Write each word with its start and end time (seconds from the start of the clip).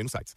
no 0.00 0.08
site. 0.08 0.32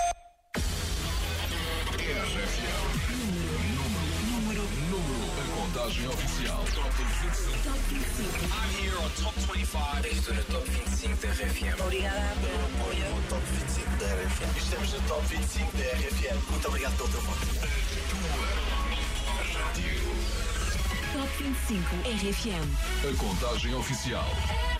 Contagem 5.55 6.07
oficial. 6.07 6.65
Top 6.75 6.91
25. 6.91 7.55
I'm 8.51 8.69
here 8.75 8.97
on 8.97 9.09
Top 9.11 9.33
25. 9.35 10.07
Estou 10.07 10.33
no 10.33 10.43
Top 10.43 10.69
25 10.69 11.21
da 11.21 11.27
RFM. 11.29 11.81
Obrigada 11.81 12.35
pelo 12.41 12.65
apoio. 12.65 13.15
No 13.15 13.21
Top 13.29 13.41
25 13.45 13.97
da 13.97 14.05
RFM. 14.07 14.57
Estamos 14.57 14.93
no 14.93 15.01
Top 15.07 15.25
25 15.27 15.77
da 15.77 15.83
RFM. 15.83 16.51
Muito 16.51 16.67
obrigado 16.67 16.97
pelo 16.97 17.09
teu 17.09 17.21
voto. 17.21 17.45
Top 21.13 21.43
25 21.43 21.95
RFM. 22.03 22.67
A 23.07 23.17
contagem 23.17 23.73
oficial. 23.75 24.74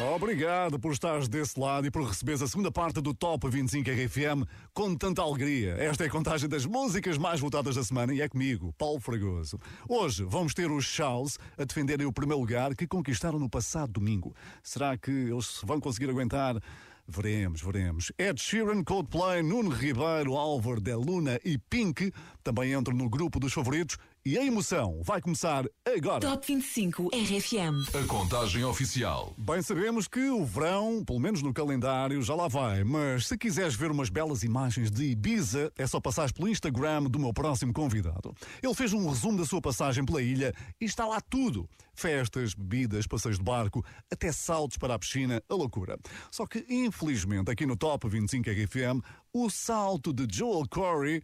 Obrigado 0.00 0.76
por 0.76 0.92
estares 0.92 1.28
desse 1.28 1.58
lado 1.58 1.86
e 1.86 1.90
por 1.90 2.02
receberes 2.02 2.42
a 2.42 2.48
segunda 2.48 2.70
parte 2.70 3.00
do 3.00 3.14
Top 3.14 3.48
25 3.48 3.88
RFM 3.88 4.44
com 4.72 4.96
tanta 4.96 5.22
alegria. 5.22 5.76
Esta 5.78 6.02
é 6.02 6.08
a 6.08 6.10
contagem 6.10 6.48
das 6.48 6.66
músicas 6.66 7.16
mais 7.16 7.38
votadas 7.38 7.76
da 7.76 7.84
semana 7.84 8.12
e 8.12 8.20
é 8.20 8.28
comigo, 8.28 8.72
Paulo 8.76 8.98
Fragoso. 8.98 9.56
Hoje 9.88 10.24
vamos 10.24 10.52
ter 10.52 10.68
os 10.68 10.84
Charles 10.84 11.38
a 11.56 11.62
defenderem 11.62 12.06
o 12.06 12.12
primeiro 12.12 12.40
lugar 12.40 12.74
que 12.74 12.88
conquistaram 12.88 13.38
no 13.38 13.48
passado 13.48 13.92
domingo. 13.92 14.34
Será 14.64 14.98
que 14.98 15.12
eles 15.12 15.60
vão 15.62 15.78
conseguir 15.78 16.10
aguentar? 16.10 16.60
Veremos, 17.06 17.60
veremos. 17.60 18.10
Ed 18.18 18.40
Sheeran, 18.40 18.82
Coldplay, 18.82 19.42
Nuno 19.42 19.70
Ribeiro, 19.70 20.34
Álvaro 20.36 20.80
de 20.80 20.94
Luna 20.94 21.38
e 21.44 21.56
Pink 21.56 22.10
também 22.42 22.72
entram 22.72 22.96
no 22.96 23.08
grupo 23.08 23.38
dos 23.38 23.52
favoritos 23.52 23.96
e 24.26 24.38
a 24.38 24.44
emoção 24.44 25.02
vai 25.02 25.20
começar 25.20 25.66
agora. 25.84 26.20
Top 26.20 26.46
25 26.46 27.10
RFM. 27.12 27.94
A 27.94 28.06
contagem 28.06 28.64
oficial. 28.64 29.34
Bem 29.36 29.60
sabemos 29.60 30.08
que 30.08 30.30
o 30.30 30.42
verão, 30.46 31.04
pelo 31.04 31.20
menos 31.20 31.42
no 31.42 31.52
calendário, 31.52 32.22
já 32.22 32.34
lá 32.34 32.48
vai, 32.48 32.82
mas 32.84 33.26
se 33.26 33.36
quiseres 33.36 33.74
ver 33.74 33.90
umas 33.90 34.08
belas 34.08 34.42
imagens 34.42 34.90
de 34.90 35.04
Ibiza, 35.10 35.70
é 35.76 35.86
só 35.86 36.00
passares 36.00 36.32
pelo 36.32 36.48
Instagram 36.48 37.02
do 37.02 37.18
meu 37.18 37.34
próximo 37.34 37.74
convidado. 37.74 38.34
Ele 38.62 38.74
fez 38.74 38.94
um 38.94 39.06
resumo 39.06 39.36
da 39.36 39.44
sua 39.44 39.60
passagem 39.60 40.06
pela 40.06 40.22
ilha 40.22 40.54
e 40.80 40.86
está 40.86 41.06
lá 41.06 41.20
tudo: 41.20 41.68
festas, 41.94 42.54
bebidas, 42.54 43.06
passeios 43.06 43.36
de 43.36 43.44
barco, 43.44 43.84
até 44.10 44.32
saltos 44.32 44.78
para 44.78 44.94
a 44.94 44.98
piscina, 44.98 45.42
a 45.50 45.54
loucura. 45.54 45.98
Só 46.30 46.46
que, 46.46 46.64
infelizmente, 46.66 47.50
aqui 47.50 47.66
no 47.66 47.76
Top 47.76 48.08
25 48.08 48.48
RFM, 48.48 49.04
o 49.34 49.50
salto 49.50 50.14
de 50.14 50.26
Joel 50.34 50.66
Corey 50.70 51.22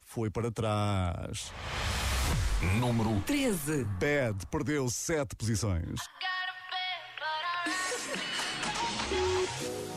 foi 0.00 0.28
para 0.28 0.50
trás. 0.50 1.50
Número 2.78 3.20
13. 3.26 3.84
Bad 3.98 4.46
perdeu 4.50 4.88
sete 4.88 5.34
posições. 5.34 6.00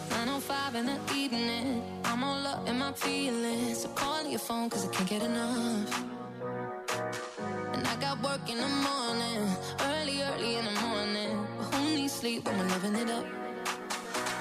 905 0.09 0.75
in 0.75 0.85
the 0.85 1.13
evening. 1.13 1.81
I'm 2.05 2.23
all 2.23 2.45
up 2.47 2.67
in 2.67 2.77
my 2.79 2.91
feelings. 2.93 3.79
So 3.79 3.89
calling 3.89 4.31
your 4.31 4.39
phone 4.39 4.69
cause 4.69 4.85
I 4.87 4.89
can't 4.91 5.09
get 5.09 5.21
enough. 5.23 6.03
And 7.73 7.87
I 7.87 7.95
got 7.97 8.21
work 8.23 8.49
in 8.49 8.57
the 8.57 8.67
morning. 8.67 9.47
Early, 9.81 10.21
early 10.23 10.55
in 10.57 10.65
the 10.65 10.81
morning. 10.81 11.47
But 11.57 11.75
who 11.75 11.95
needs 11.95 12.13
sleep 12.13 12.45
when 12.45 12.57
we're 12.57 12.67
living 12.67 12.95
it 12.95 13.09
up? 13.09 13.25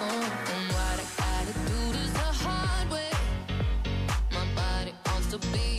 Oh, 0.01 0.25
and 0.55 0.73
what 0.73 0.99
I 1.01 1.07
gotta 1.19 1.53
do 1.71 1.93
this 1.93 2.11
the 2.13 2.31
hard 2.45 2.91
way. 2.91 3.11
My 4.33 4.47
body 4.55 4.93
wants 5.07 5.29
to 5.29 5.39
be 5.53 5.74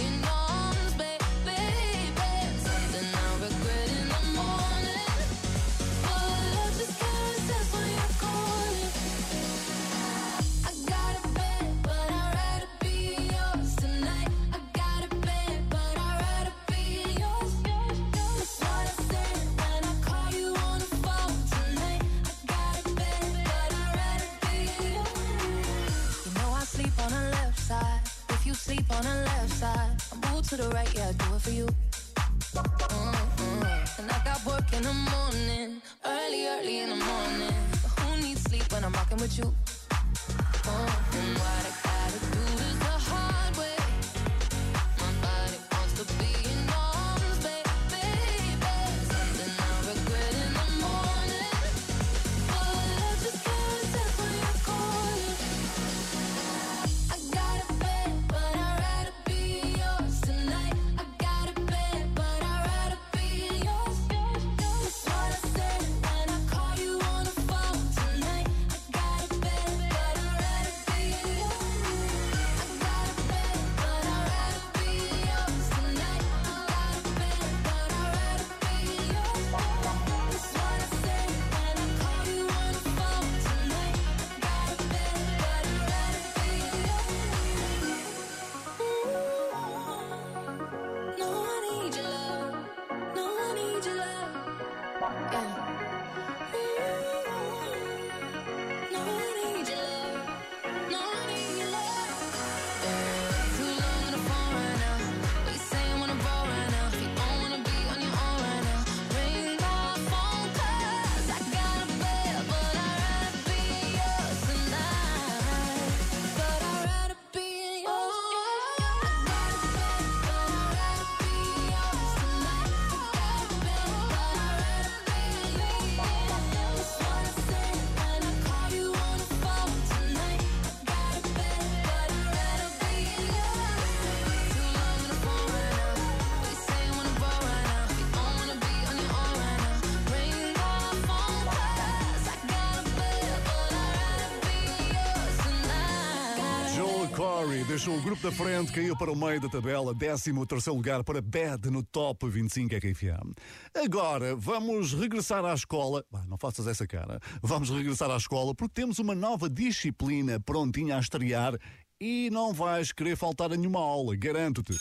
O 147.87 148.01
grupo 148.01 148.23
da 148.23 148.31
frente, 148.31 148.71
caiu 148.71 148.97
para 148.97 149.11
o 149.11 149.15
meio 149.15 149.39
da 149.39 149.47
tabela, 149.47 149.93
13 149.93 150.33
terceiro 150.47 150.75
lugar 150.75 151.03
para 151.03 151.21
Bad 151.21 151.69
no 151.69 151.83
Top 151.83 152.27
25 152.27 152.73
RFM. 152.75 153.31
Agora 153.75 154.35
vamos 154.35 154.91
regressar 154.93 155.45
à 155.45 155.53
escola. 155.53 156.03
Bah, 156.11 156.23
não 156.27 156.35
faças 156.35 156.65
essa 156.65 156.87
cara. 156.87 157.19
Vamos 157.43 157.69
regressar 157.69 158.09
à 158.09 158.17
escola 158.17 158.55
porque 158.55 158.73
temos 158.73 158.97
uma 158.97 159.13
nova 159.13 159.47
disciplina 159.47 160.39
prontinha 160.39 160.97
a 160.97 160.99
estrear 160.99 161.59
e 162.01 162.29
não 162.31 162.53
vais 162.53 162.91
querer 162.91 163.15
faltar 163.15 163.53
a 163.53 163.55
nenhuma 163.55 163.79
aula, 163.79 164.15
garanto-te. 164.15 164.73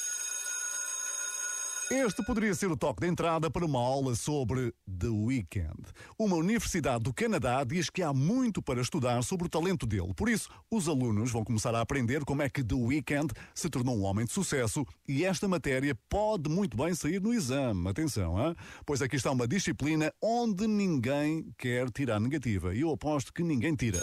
Este 1.90 2.24
poderia 2.24 2.54
ser 2.54 2.70
o 2.70 2.76
toque 2.76 3.02
de 3.02 3.08
entrada 3.08 3.50
para 3.50 3.64
uma 3.64 3.78
aula 3.78 4.14
sobre 4.14 4.72
The 4.86 5.08
Weeknd. 5.08 5.82
Uma 6.18 6.36
universidade 6.36 7.04
do 7.04 7.12
Canadá 7.12 7.62
diz 7.62 7.90
que 7.90 8.02
há 8.02 8.10
muito 8.10 8.62
para 8.62 8.80
estudar 8.80 9.22
sobre 9.22 9.46
o 9.46 9.50
talento 9.50 9.84
dele. 9.86 10.14
Por 10.16 10.30
isso, 10.30 10.48
os 10.70 10.88
alunos 10.88 11.30
vão 11.30 11.44
começar 11.44 11.74
a 11.74 11.82
aprender 11.82 12.24
como 12.24 12.40
é 12.40 12.48
que 12.48 12.64
The 12.64 12.74
Weeknd 12.74 13.34
se 13.54 13.68
tornou 13.68 13.98
um 13.98 14.04
homem 14.04 14.24
de 14.24 14.32
sucesso 14.32 14.86
e 15.06 15.26
esta 15.26 15.46
matéria 15.46 15.94
pode 16.08 16.48
muito 16.48 16.74
bem 16.74 16.94
sair 16.94 17.20
no 17.20 17.34
exame. 17.34 17.86
Atenção, 17.86 18.38
hein? 18.42 18.56
pois 18.86 19.02
aqui 19.02 19.16
está 19.16 19.30
uma 19.30 19.46
disciplina 19.46 20.10
onde 20.22 20.66
ninguém 20.66 21.52
quer 21.58 21.90
tirar 21.90 22.18
negativa. 22.18 22.74
E 22.74 22.80
eu 22.80 22.92
aposto 22.92 23.30
que 23.30 23.42
ninguém 23.42 23.74
tira. 23.74 24.02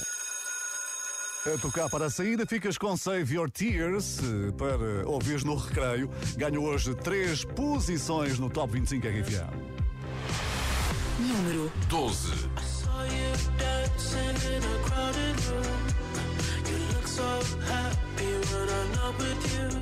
A 1.43 1.57
tocar 1.57 1.89
para 1.89 2.05
a 2.05 2.09
saída, 2.09 2.45
ficas 2.45 2.77
com 2.77 2.95
Save 2.95 3.33
Your 3.33 3.49
Tears 3.49 4.19
eh, 4.19 4.51
para 4.55 5.09
ouvires 5.09 5.43
no 5.43 5.55
recreio. 5.55 6.07
Ganho 6.37 6.61
hoje 6.63 6.93
três 6.93 7.43
posições 7.43 8.37
no 8.37 8.47
Top 8.47 8.71
25 8.71 9.07
RFA. 9.07 9.49
Número 11.19 11.71
12. 11.89 12.47
saw 12.61 13.03
you 13.05 13.33
dancing 13.57 14.37
in 14.53 14.61
a 14.61 14.77
crowded 14.85 15.35
room. 15.49 15.81
You 16.69 16.77
look 16.93 17.07
so 17.07 17.23
happy 17.65 18.33
when 18.51 18.69
I'm 18.69 18.91
not 18.97 19.17
with 19.17 19.41
you. 19.51 19.81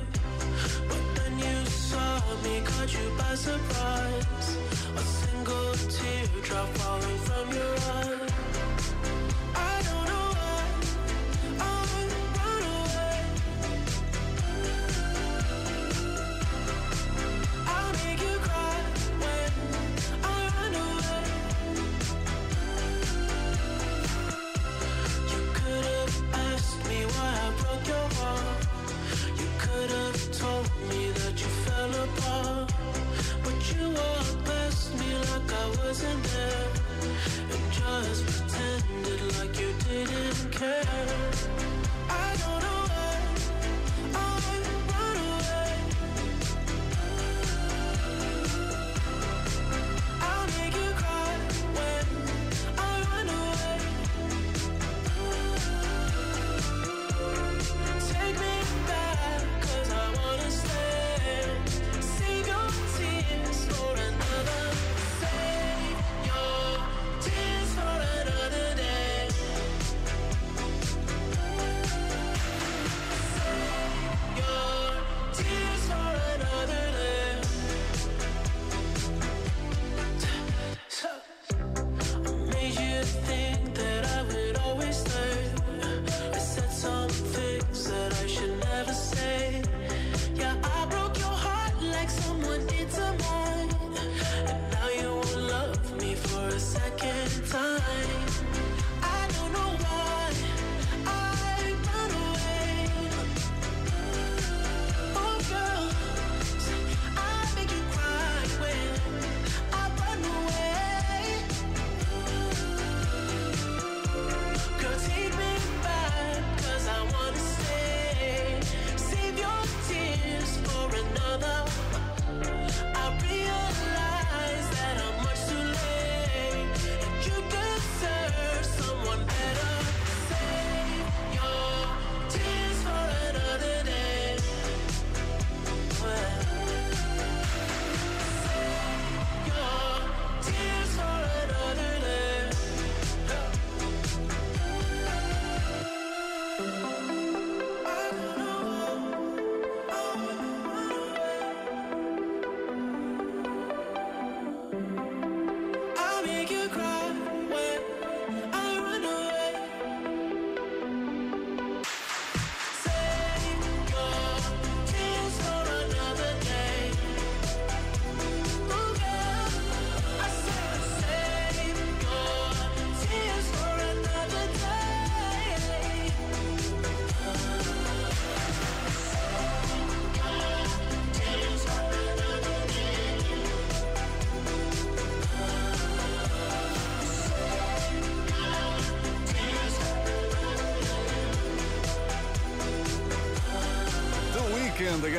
But 0.88 1.04
then 1.16 1.38
you 1.38 1.66
saw 1.66 2.20
me, 2.42 2.62
caught 2.64 2.90
you 2.90 3.10
by 3.18 3.34
surprise. 3.34 4.56
A 4.96 5.02
single 5.02 5.74
teardrop 5.92 6.68
falling 6.78 7.18
from 7.18 7.52
your 7.52 7.79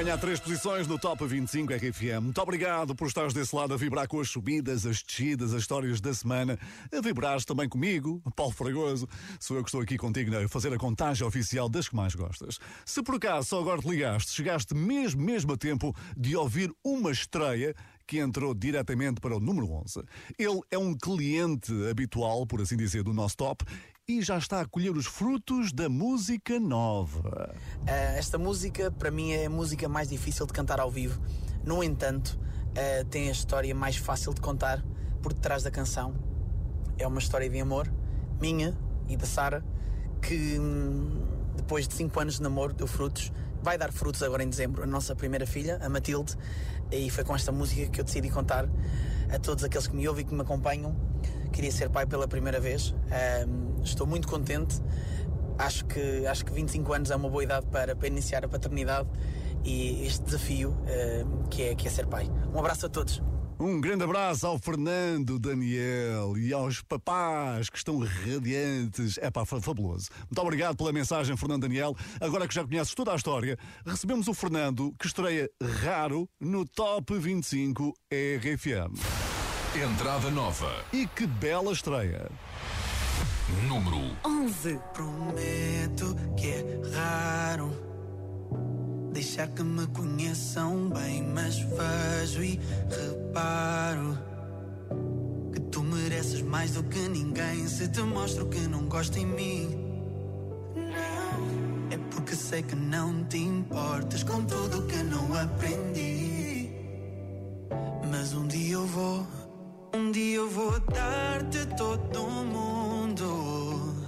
ganhar 0.03 0.17
três 0.17 0.39
posições 0.39 0.87
no 0.87 0.97
Top 0.97 1.23
25 1.23 1.73
RFM. 1.73 2.23
Muito 2.23 2.41
obrigado 2.41 2.95
por 2.95 3.07
estares 3.07 3.35
desse 3.35 3.55
lado 3.55 3.75
a 3.75 3.77
vibrar 3.77 4.07
com 4.07 4.19
as 4.19 4.27
subidas, 4.27 4.83
as 4.83 5.03
descidas, 5.03 5.53
as 5.53 5.61
histórias 5.61 6.01
da 6.01 6.11
semana. 6.11 6.57
A 6.91 7.01
vibrares 7.01 7.45
também 7.45 7.69
comigo, 7.69 8.19
Paulo 8.35 8.51
Fragoso. 8.51 9.07
Sou 9.39 9.57
eu 9.57 9.63
que 9.63 9.69
estou 9.69 9.79
aqui 9.79 9.99
contigo 9.99 10.35
a 10.35 10.49
fazer 10.49 10.73
a 10.73 10.77
contagem 10.77 11.25
oficial 11.25 11.69
das 11.69 11.87
que 11.87 11.95
mais 11.95 12.15
gostas. 12.15 12.57
Se 12.83 13.03
por 13.03 13.13
acaso 13.13 13.49
só 13.49 13.59
agora 13.59 13.79
te 13.79 13.89
ligaste, 13.89 14.31
chegaste 14.31 14.73
mesmo, 14.73 15.21
mesmo 15.21 15.53
a 15.53 15.57
tempo 15.57 15.95
de 16.17 16.35
ouvir 16.35 16.73
uma 16.83 17.11
estreia 17.11 17.75
que 18.07 18.17
entrou 18.17 18.53
diretamente 18.53 19.21
para 19.21 19.37
o 19.37 19.39
número 19.39 19.71
11. 19.71 20.03
Ele 20.37 20.59
é 20.69 20.77
um 20.77 20.93
cliente 20.93 21.71
habitual, 21.89 22.45
por 22.45 22.59
assim 22.59 22.75
dizer, 22.75 23.03
do 23.03 23.13
nosso 23.13 23.37
top 23.37 23.63
e 24.07 24.21
já 24.21 24.37
está 24.37 24.61
a 24.61 24.65
colher 24.65 24.95
os 24.95 25.05
frutos 25.05 25.71
da 25.71 25.87
música 25.87 26.59
nova. 26.59 27.53
Uh, 27.81 28.17
esta 28.17 28.37
música, 28.37 28.91
para 28.91 29.11
mim, 29.11 29.31
é 29.31 29.45
a 29.45 29.49
música 29.49 29.87
mais 29.87 30.09
difícil 30.09 30.45
de 30.45 30.53
cantar 30.53 30.79
ao 30.79 30.89
vivo. 30.89 31.21
No 31.63 31.83
entanto, 31.83 32.39
uh, 32.69 33.05
tem 33.05 33.29
a 33.29 33.31
história 33.31 33.73
mais 33.75 33.95
fácil 33.97 34.33
de 34.33 34.41
contar 34.41 34.83
por 35.21 35.33
detrás 35.33 35.63
da 35.63 35.71
canção. 35.71 36.15
É 36.97 37.07
uma 37.07 37.19
história 37.19 37.49
de 37.49 37.59
amor, 37.59 37.91
minha 38.39 38.77
e 39.07 39.15
da 39.15 39.25
Sara, 39.25 39.63
que 40.21 40.59
hum, 40.59 41.25
depois 41.55 41.87
de 41.87 41.93
5 41.93 42.19
anos 42.19 42.35
de 42.35 42.41
namoro 42.41 42.73
deu 42.73 42.87
frutos. 42.87 43.31
Vai 43.63 43.77
dar 43.77 43.91
frutos 43.91 44.23
agora 44.23 44.43
em 44.43 44.49
dezembro, 44.49 44.83
a 44.83 44.87
nossa 44.87 45.15
primeira 45.15 45.45
filha, 45.45 45.77
a 45.81 45.87
Matilde, 45.87 46.35
e 46.91 47.09
foi 47.11 47.23
com 47.23 47.35
esta 47.35 47.51
música 47.51 47.87
que 47.87 48.01
eu 48.01 48.03
decidi 48.03 48.29
contar 48.29 48.67
a 49.31 49.37
todos 49.37 49.63
aqueles 49.63 49.85
que 49.85 49.95
me 49.95 50.07
ouvem 50.07 50.25
e 50.25 50.27
que 50.27 50.33
me 50.33 50.41
acompanham. 50.41 50.95
Queria 51.51 51.71
ser 51.71 51.89
pai 51.89 52.05
pela 52.05 52.27
primeira 52.27 52.59
vez. 52.59 52.93
Um, 53.47 53.81
estou 53.83 54.07
muito 54.07 54.27
contente. 54.27 54.81
Acho 55.57 55.85
que, 55.85 56.25
acho 56.25 56.45
que 56.45 56.51
25 56.51 56.93
anos 56.93 57.11
é 57.11 57.15
uma 57.15 57.29
boa 57.29 57.43
idade 57.43 57.65
para, 57.67 57.95
para 57.95 58.07
iniciar 58.07 58.43
a 58.43 58.47
paternidade 58.47 59.07
e 59.63 60.05
este 60.05 60.23
desafio 60.23 60.71
um, 60.71 61.43
que, 61.49 61.63
é, 61.63 61.75
que 61.75 61.87
é 61.87 61.91
ser 61.91 62.07
pai. 62.07 62.29
Um 62.53 62.59
abraço 62.59 62.85
a 62.85 62.89
todos. 62.89 63.21
Um 63.59 63.79
grande 63.79 64.03
abraço 64.03 64.47
ao 64.47 64.57
Fernando, 64.57 65.37
Daniel 65.37 66.35
e 66.35 66.51
aos 66.51 66.81
papás 66.81 67.69
que 67.69 67.77
estão 67.77 67.99
radiantes. 67.99 69.19
É 69.19 69.29
pá, 69.29 69.45
fabuloso. 69.45 70.09
Muito 70.21 70.41
obrigado 70.41 70.75
pela 70.75 70.91
mensagem, 70.91 71.37
Fernando 71.37 71.61
Daniel. 71.61 71.95
Agora 72.19 72.47
que 72.47 72.55
já 72.55 72.65
conheces 72.65 72.95
toda 72.95 73.11
a 73.11 73.15
história, 73.15 73.55
recebemos 73.85 74.27
o 74.27 74.33
Fernando 74.33 74.91
que 74.97 75.05
estreia 75.05 75.47
raro 75.83 76.27
no 76.39 76.65
Top 76.65 77.15
25 77.15 77.93
RFM. 78.11 79.30
Entrada 79.73 80.29
nova. 80.29 80.69
E 80.91 81.07
que 81.07 81.25
bela 81.25 81.71
estreia! 81.71 82.29
Número 83.69 84.15
11. 84.25 84.79
Prometo 84.93 86.15
que 86.35 86.47
é 86.47 86.81
raro 86.93 87.71
deixar 89.13 89.47
que 89.47 89.63
me 89.63 89.87
conheçam 89.87 90.89
bem, 90.89 91.23
mas 91.23 91.57
vejo 91.59 92.43
e 92.43 92.59
reparo 92.89 94.17
que 95.53 95.59
tu 95.61 95.83
mereces 95.83 96.41
mais 96.41 96.71
do 96.71 96.83
que 96.83 97.07
ninguém. 97.07 97.65
Se 97.67 97.87
te 97.87 98.01
mostro 98.01 98.47
que 98.47 98.59
não 98.59 98.87
gosto 98.87 99.17
em 99.17 99.25
mim, 99.25 99.69
não 100.75 101.91
é 101.91 101.97
porque 102.09 102.35
sei 102.35 102.61
que 102.61 102.75
não 102.75 103.23
te 103.23 103.37
importas 103.37 104.21
com 104.23 104.43
tudo 104.43 104.85
que 104.87 105.01
não 105.03 105.33
aprendi. 105.33 106.71
Mas 108.09 108.33
um 108.33 108.45
dia 108.47 108.73
eu 108.73 108.85
vou, 108.85 109.25
um 109.93 110.11
dia 110.11 110.37
eu 110.37 110.49
vou 110.49 110.79
dar-te 110.79 111.65
todo 111.75 112.23
o 112.23 112.45
mundo. 112.45 114.03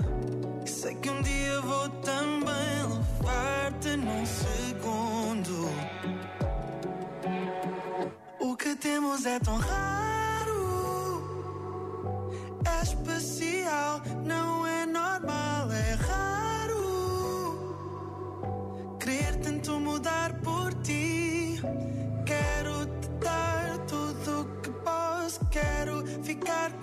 Sei 0.65 0.95
que 0.95 1.09
um 1.09 1.21
dia 1.21 1.61
vou 1.61 1.89
também 2.01 2.83
levar-te 2.89 3.95
num 3.97 4.25
segundo. 4.25 5.69
O 8.39 8.55
que 8.55 8.75
temos 8.75 9.25
é 9.25 9.39
tão 9.39 9.57
raro, 9.57 10.53
é 12.65 12.83
especial, 12.83 14.01
não 14.25 14.42
got 26.43 26.82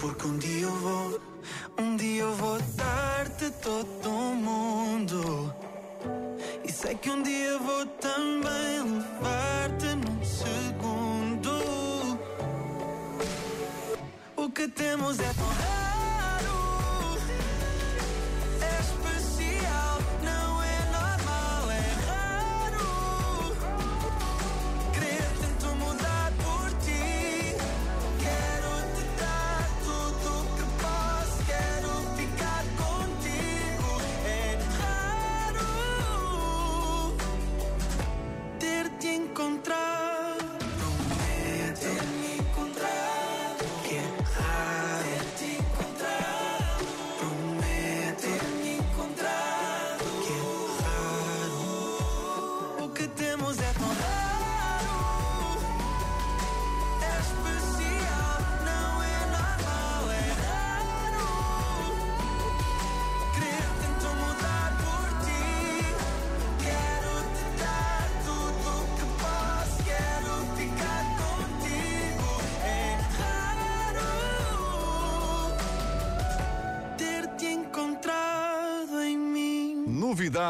porque 0.00 0.26
um 0.26 0.38
dia 0.38 0.62
eu 0.62 0.74
vou 0.76 1.20
Um 1.78 1.96
dia 1.96 2.22
eu 2.22 2.34
vou 2.34 2.58
dar-te 2.76 3.50
todo 3.62 4.10
o 4.10 4.34
mundo. 4.34 5.54
E 6.64 6.70
sei 6.70 6.94
que 6.94 7.10
um 7.10 7.22
dia 7.22 7.58
vou 7.58 7.86
também 7.86 8.82
levar-te 8.82 9.94
num 9.96 10.22
segundo. 10.24 11.50
O 14.36 14.50
que 14.50 14.68
temos 14.68 15.18
é 15.18 15.32
tão 15.32 15.69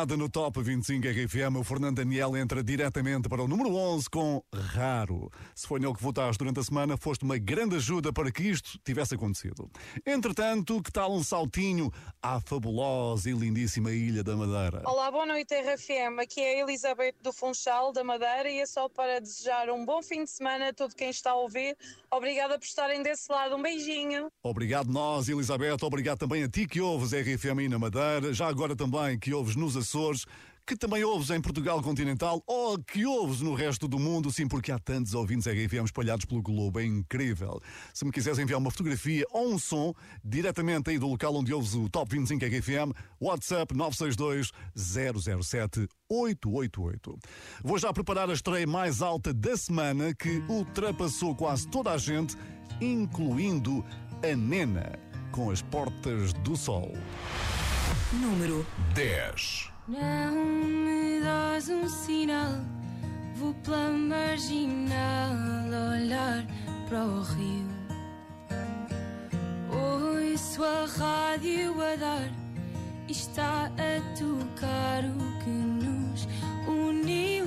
No 0.01 0.31
Top 0.31 0.63
25 0.63 1.07
RFM, 1.07 1.57
o 1.59 1.63
Fernando 1.63 1.97
Daniel 1.97 2.35
entra 2.35 2.65
diretamente 2.65 3.29
para 3.29 3.43
o 3.43 3.47
número 3.47 3.75
11 3.75 4.09
com 4.09 4.43
Raro. 4.51 5.31
Se 5.55 5.69
foi 5.69 5.79
nele 5.79 5.93
que 5.93 6.03
votaste 6.03 6.39
durante 6.39 6.59
a 6.59 6.63
semana, 6.63 6.97
foste 6.97 7.23
uma 7.23 7.37
grande 7.37 7.77
ajuda 7.77 8.11
para 8.11 8.33
que 8.33 8.45
isto 8.45 8.79
tivesse 8.83 9.15
acontecido. 9.15 9.71
Entretanto, 10.07 10.83
que 10.83 10.91
tal 10.91 11.13
um 11.13 11.23
saltinho 11.23 11.93
à 12.23 12.41
fabulosa 12.41 13.29
e 13.29 13.35
lindíssima 13.35 13.93
Ilha 13.93 14.25
da 14.25 14.35
Madeira? 14.35 14.83
Olá, 14.87 15.11
boa 15.11 15.27
noite 15.27 15.55
RFM. 15.55 16.19
Aqui 16.23 16.41
é 16.41 16.57
a 16.57 16.63
Elizabeth 16.63 17.17
do 17.23 17.31
Funchal, 17.31 17.93
da 17.93 18.03
Madeira, 18.03 18.49
e 18.49 18.59
é 18.59 18.67
só 18.67 18.89
para 18.89 19.21
desejar 19.21 19.69
um 19.69 19.85
bom 19.85 20.03
fim 20.03 20.25
de 20.25 20.31
semana 20.31 20.71
a 20.71 20.73
todo 20.73 20.95
quem 20.95 21.11
está 21.11 21.33
a 21.33 21.37
ouvir. 21.37 21.77
Obrigada 22.11 22.59
por 22.59 22.65
estarem 22.65 23.03
desse 23.03 23.31
lado. 23.31 23.55
Um 23.55 23.63
beijinho. 23.63 24.33
Obrigado 24.43 24.91
nós, 24.91 25.29
Elizabeth. 25.29 25.77
Obrigado 25.83 26.19
também 26.19 26.43
a 26.43 26.49
ti 26.49 26.67
que 26.67 26.81
ouves 26.81 27.13
RFM 27.13 27.59
aí 27.59 27.69
na 27.69 27.79
Madeira, 27.79 28.33
já 28.33 28.49
agora 28.49 28.75
também 28.75 29.19
que 29.19 29.35
ouves 29.35 29.57
nos 29.57 29.77
Açores, 29.91 30.25
que 30.65 30.77
também 30.77 31.03
ouves 31.03 31.31
em 31.31 31.41
Portugal 31.41 31.83
continental 31.83 32.41
ou 32.47 32.79
que 32.79 33.05
ouves 33.05 33.41
no 33.41 33.55
resto 33.55 33.89
do 33.89 33.99
mundo, 33.99 34.31
sim, 34.31 34.47
porque 34.47 34.71
há 34.71 34.79
tantos 34.79 35.15
ouvintes 35.15 35.49
RFM 35.49 35.85
espalhados 35.85 36.25
pelo 36.25 36.41
globo, 36.41 36.79
é 36.79 36.85
incrível. 36.85 37.61
Se 37.93 38.05
me 38.05 38.13
quiseres 38.13 38.39
enviar 38.39 38.61
uma 38.61 38.71
fotografia 38.71 39.27
ou 39.33 39.53
um 39.53 39.59
som, 39.59 39.93
diretamente 40.25 40.91
aí 40.91 40.99
do 40.99 41.09
local 41.09 41.35
onde 41.35 41.53
ouves 41.53 41.75
o 41.75 41.89
Top 41.89 42.09
25 42.09 42.45
RFM, 42.45 42.95
WhatsApp 43.21 43.75
962 43.75 44.53
007 44.77 45.89
888. 46.09 47.19
Vou 47.65 47.79
já 47.79 47.93
preparar 47.93 48.31
a 48.31 48.35
estreia 48.35 48.67
mais 48.67 49.03
alta 49.03 49.35
da 49.35 49.57
semana 49.57 50.15
que 50.15 50.41
ultrapassou 50.49 51.35
quase 51.35 51.67
toda 51.67 51.91
a 51.91 51.99
gente, 51.99 52.37
incluindo 52.81 53.85
a 54.23 54.37
Nena, 54.37 54.97
com 55.33 55.51
as 55.51 55.63
portas 55.63 56.33
do 56.33 56.57
sol. 56.57 56.93
Número 58.13 58.65
10. 58.95 59.70
Não 59.91 60.33
me 60.37 61.21
dás 61.21 61.69
um 61.69 61.89
sinal, 61.89 62.53
vou 63.35 63.53
pela 63.55 63.91
marginal 63.91 65.35
olhar 65.93 66.47
para 66.89 67.05
o 67.05 67.23
rio. 67.23 67.67
Ouço 69.69 70.63
a 70.63 70.87
rádio 70.87 71.75
a 71.83 71.97
dar, 71.97 72.31
está 73.09 73.67
a 73.67 74.01
tocar 74.17 75.03
o 75.07 75.43
que 75.43 75.51
nos 75.51 76.29
uniu. 76.69 77.40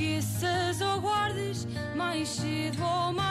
Esqueças 0.00 0.80
ou 0.80 1.00
guardes, 1.00 1.68
mais 1.94 2.28
cedo 2.28 2.82
ou 2.82 3.12
mais 3.12 3.29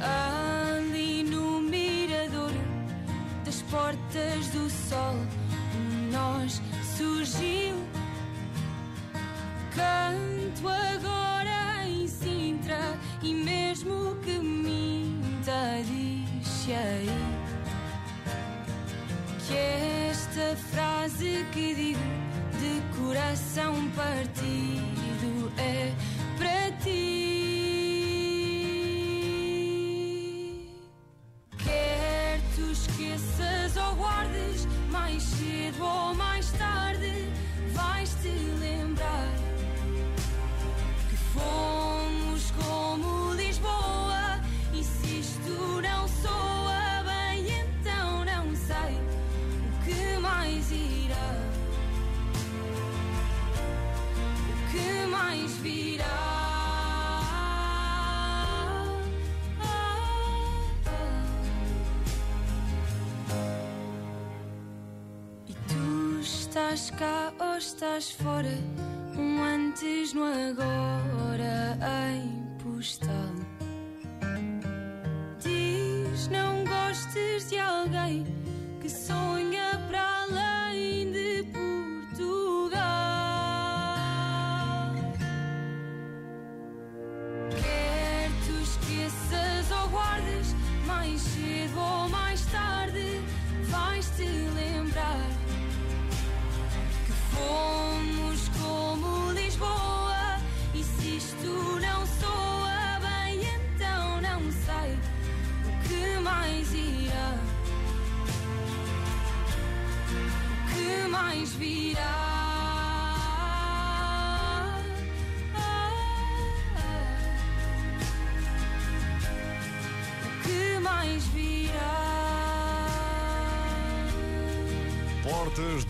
Ali 0.00 1.24
no 1.24 1.60
mirador 1.60 2.52
das 3.44 3.62
portas 3.62 4.48
do 4.48 4.68
sol, 4.70 5.16
nós 6.12 6.60
surgiu. 6.96 7.74
Canto 9.74 10.68
agora 10.68 11.86
em 11.88 12.06
Sintra 12.06 12.98
e 13.22 13.34
mesmo 13.34 14.16
que 14.22 14.38
minta, 14.38 15.82
diz 15.84 16.68
aí 16.68 17.08
que 19.46 19.56
esta 19.56 20.56
frase 20.70 21.44
que 21.52 21.74
digo 21.74 22.24
de 22.60 22.98
coração 22.98 23.74
partido 23.90 24.63
estás 67.84 68.10
fora? 68.12 68.93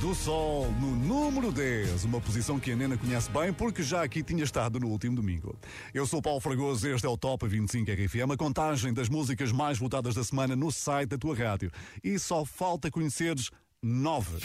Do 0.04 0.14
Sol, 0.14 0.70
no 0.72 0.94
número 0.94 1.50
10, 1.50 2.04
uma 2.04 2.20
posição 2.20 2.60
que 2.60 2.70
a 2.70 2.76
Nena 2.76 2.94
conhece 2.94 3.30
bem 3.30 3.54
porque 3.54 3.82
já 3.82 4.02
aqui 4.02 4.22
tinha 4.22 4.44
estado 4.44 4.78
no 4.78 4.88
último 4.88 5.16
domingo. 5.16 5.56
Eu 5.94 6.06
sou 6.06 6.20
Paulo 6.20 6.40
Fragoso, 6.40 6.86
este 6.86 7.06
é 7.06 7.08
o 7.08 7.16
Top 7.16 7.48
25 7.48 7.90
RFM, 7.90 8.30
a 8.30 8.36
contagem 8.36 8.92
das 8.92 9.08
músicas 9.08 9.50
mais 9.50 9.78
votadas 9.78 10.14
da 10.14 10.22
semana 10.22 10.54
no 10.54 10.70
site 10.70 11.08
da 11.08 11.16
tua 11.16 11.34
rádio. 11.34 11.70
E 12.02 12.18
só 12.18 12.44
falta 12.44 12.90
conheceres 12.90 13.50
nove. 13.82 14.40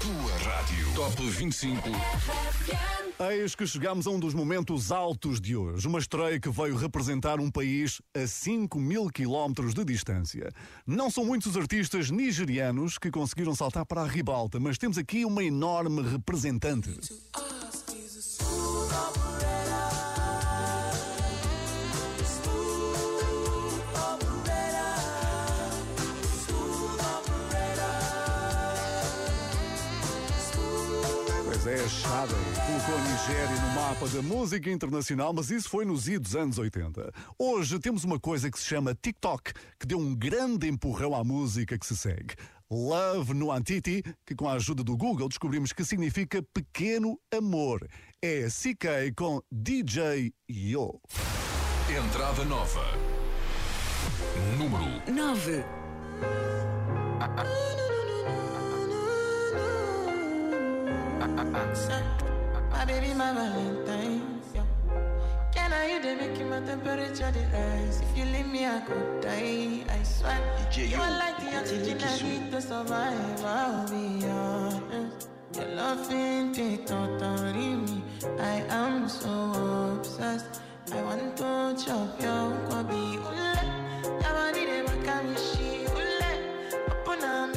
Tua 0.00 0.38
rádio. 0.38 0.94
Top 0.94 1.22
25. 1.22 1.90
Eis 3.18 3.54
que 3.54 3.66
chegamos 3.66 4.06
a 4.06 4.10
um 4.10 4.20
dos 4.20 4.34
momentos 4.34 4.92
altos 4.92 5.40
de 5.40 5.56
hoje. 5.56 5.88
Uma 5.88 5.98
estreia 5.98 6.38
que 6.38 6.50
veio 6.50 6.76
representar 6.76 7.40
um 7.40 7.50
país 7.50 8.02
a 8.14 8.26
5 8.26 8.78
mil 8.78 9.08
quilómetros 9.08 9.72
de 9.72 9.82
distância. 9.86 10.52
Não 10.86 11.10
são 11.10 11.24
muitos 11.24 11.52
os 11.52 11.56
artistas 11.56 12.10
nigerianos 12.10 12.98
que 12.98 13.10
conseguiram 13.10 13.54
saltar 13.54 13.86
para 13.86 14.02
a 14.02 14.06
ribalta, 14.06 14.60
mas 14.60 14.76
temos 14.76 14.98
aqui 14.98 15.24
uma 15.24 15.42
enorme 15.42 16.02
representante. 16.02 16.90
Shade 31.88 32.32
colocou 32.66 32.96
a 32.96 33.00
Nigéria 33.00 33.60
no 33.60 33.74
mapa 33.74 34.08
da 34.08 34.20
música 34.22 34.70
internacional, 34.70 35.32
mas 35.32 35.50
isso 35.50 35.68
foi 35.68 35.84
nos 35.84 36.08
idos 36.08 36.34
anos 36.34 36.58
80. 36.58 37.12
Hoje 37.38 37.78
temos 37.78 38.02
uma 38.02 38.18
coisa 38.18 38.50
que 38.50 38.58
se 38.58 38.64
chama 38.64 38.94
TikTok, 38.94 39.52
que 39.78 39.86
deu 39.86 39.98
um 39.98 40.14
grande 40.14 40.68
empurrão 40.68 41.14
à 41.14 41.22
música 41.22 41.78
que 41.78 41.86
se 41.86 41.96
segue. 41.96 42.34
Love 42.68 43.34
no 43.34 43.52
Antiti, 43.52 44.02
que 44.26 44.34
com 44.34 44.48
a 44.48 44.54
ajuda 44.54 44.82
do 44.82 44.96
Google 44.96 45.28
descobrimos 45.28 45.72
que 45.72 45.84
significa 45.84 46.42
pequeno 46.52 47.20
amor. 47.32 47.86
É 48.20 48.48
CK 48.48 49.14
com 49.16 49.40
DJ 49.52 50.32
Yo. 50.50 51.00
Entrada 51.88 52.44
nova. 52.44 52.84
Número 54.58 54.84
9. 55.12 55.64
My 61.18 62.84
baby, 62.86 63.14
my 63.14 63.32
Valentine. 63.32 64.40
Yeah. 64.54 64.62
Can 65.52 65.72
I 65.72 65.86
you 65.92 66.02
they 66.02 66.14
make 66.14 66.38
my 66.46 66.60
temperature 66.60 67.32
the 67.32 67.40
rise? 67.56 68.02
If 68.02 68.18
you 68.18 68.24
leave 68.26 68.46
me, 68.46 68.66
I 68.66 68.80
could 68.80 69.20
die. 69.22 69.84
I 69.88 70.02
swear. 70.02 70.38
you 70.76 70.96
are 71.00 71.18
like 71.18 71.38
the 71.38 71.56
oxygen 71.58 71.98
I 72.02 72.22
need 72.22 72.50
to 72.52 72.60
survive. 72.60 73.44
I'll 73.44 73.88
be 73.88 74.26
honest. 74.26 75.28
Your 75.54 75.68
love 75.74 76.12
ain't 76.12 76.58
it 76.58 76.86
totally 76.86 77.76
me. 77.76 78.02
I 78.38 78.62
am 78.68 79.08
so 79.08 79.96
obsessed. 79.98 80.60
I 80.92 81.02
want 81.02 81.36
to 81.38 81.76
chop 81.82 82.20
your 82.20 82.52
kwabi. 82.68 83.16
Ule, 83.16 83.54
yabani 84.22 84.66
de 84.66 84.82
makamishi. 84.88 85.88
Ule, 85.96 86.32
upona 86.90 87.46
make 87.48 87.55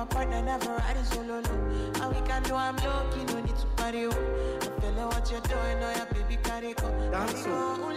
my 0.00 0.06
partner, 0.06 0.42
never 0.42 0.72
riding 0.76 1.04
solo. 1.04 1.42
And 2.00 2.14
we 2.14 2.20
can 2.26 2.42
do, 2.44 2.54
I'm 2.54 2.76
lucky, 2.76 3.24
no 3.24 3.40
need 3.42 3.56
to 3.56 3.66
party, 3.76 4.06
oh. 4.06 4.10
I'm 4.62 4.80
feeling 4.80 5.06
what 5.06 5.30
you're 5.30 5.40
doing, 5.42 5.78
oh 5.82 5.92
yeah, 5.94 6.06
baby, 6.12 6.38
carry 6.42 6.72
go. 6.72 6.88
Dance, 7.10 7.44
oh. 7.46 7.89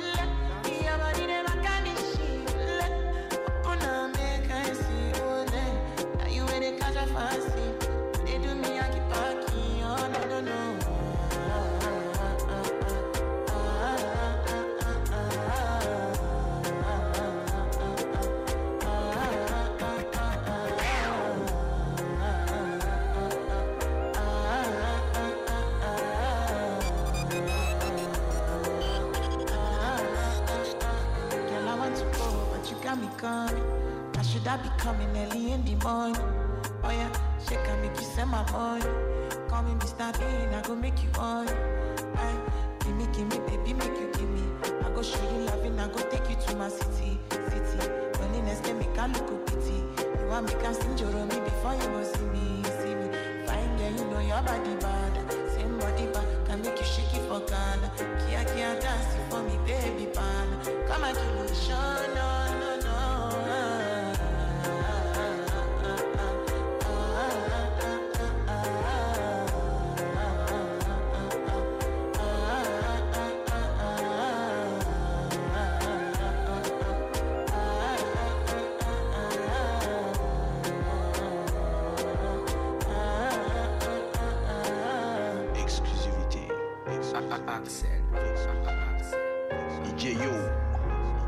DJ 89.83 90.11
Yo. 90.11 90.33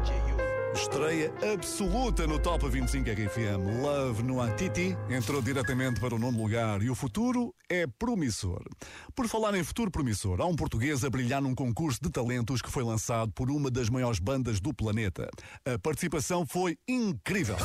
DJ 0.04 0.16
Yo. 0.28 0.36
Estreia 0.74 1.32
absoluta 1.54 2.28
no 2.28 2.38
Top 2.40 2.68
25 2.68 3.10
RFM. 3.10 3.82
Love 3.82 4.22
no 4.22 4.42
Antiti 4.42 4.98
entrou 5.10 5.42
diretamente 5.42 6.02
para 6.02 6.14
o 6.14 6.20
nono 6.20 6.38
lugar 6.38 6.82
e 6.82 6.90
o 6.90 6.96
futuro 6.96 7.56
é 7.70 7.88
promissor. 7.88 8.64
Por 9.16 9.30
falar 9.30 9.56
em 9.56 9.64
futuro 9.64 9.90
promissor, 9.90 10.42
há 10.42 10.46
um 10.46 10.58
português 10.58 11.06
a 11.06 11.10
brilhar 11.10 11.42
num 11.42 11.56
concurso 11.56 12.00
de 12.02 12.10
talentos 12.10 12.62
que 12.62 12.70
foi 12.70 12.84
lançado 12.84 13.32
por 13.32 13.50
uma 13.50 13.72
das 13.72 13.90
maiores 13.90 14.20
bandas 14.20 14.60
do 14.60 14.74
planeta. 14.74 15.30
A 15.66 15.80
participação 15.80 16.46
foi 16.46 16.78
incrível. 16.86 17.56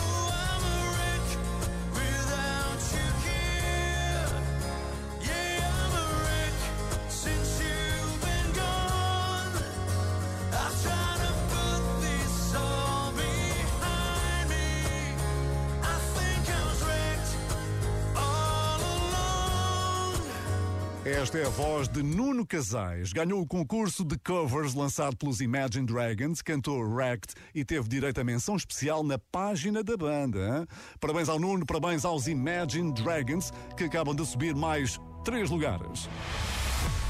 Esta 21.31 21.39
é 21.39 21.47
a 21.47 21.51
voz 21.51 21.87
de 21.87 22.03
Nuno 22.03 22.45
Casais. 22.45 23.13
Ganhou 23.13 23.41
o 23.41 23.47
concurso 23.47 24.05
de 24.05 24.19
covers 24.19 24.75
lançado 24.75 25.17
pelos 25.17 25.41
Imagine 25.41 25.87
Dragons, 25.87 26.43
cantou 26.43 26.83
Wrecked 26.83 27.37
e 27.55 27.65
teve 27.65 27.89
direito 27.89 28.21
a 28.21 28.25
menção 28.25 28.57
especial 28.57 29.05
na 29.05 29.17
página 29.17 29.85
da 29.85 29.97
banda. 29.97 30.41
hein? 30.41 30.67
Parabéns 30.99 31.29
ao 31.29 31.39
Nuno, 31.39 31.65
parabéns 31.65 32.05
aos 32.05 32.27
Imagine 32.27 32.93
Dragons, 32.93 33.53
que 33.77 33.85
acabam 33.85 34.13
de 34.13 34.27
subir 34.27 34.57
mais 34.57 34.99
três 35.25 35.51
lugares. 35.51 36.09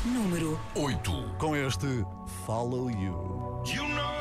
Número 0.04 0.61
8. 0.74 1.37
Com 1.38 1.56
este 1.56 1.87
Follow 2.44 2.90
You. 2.90 3.62
You 3.74 3.88
know 3.88 4.20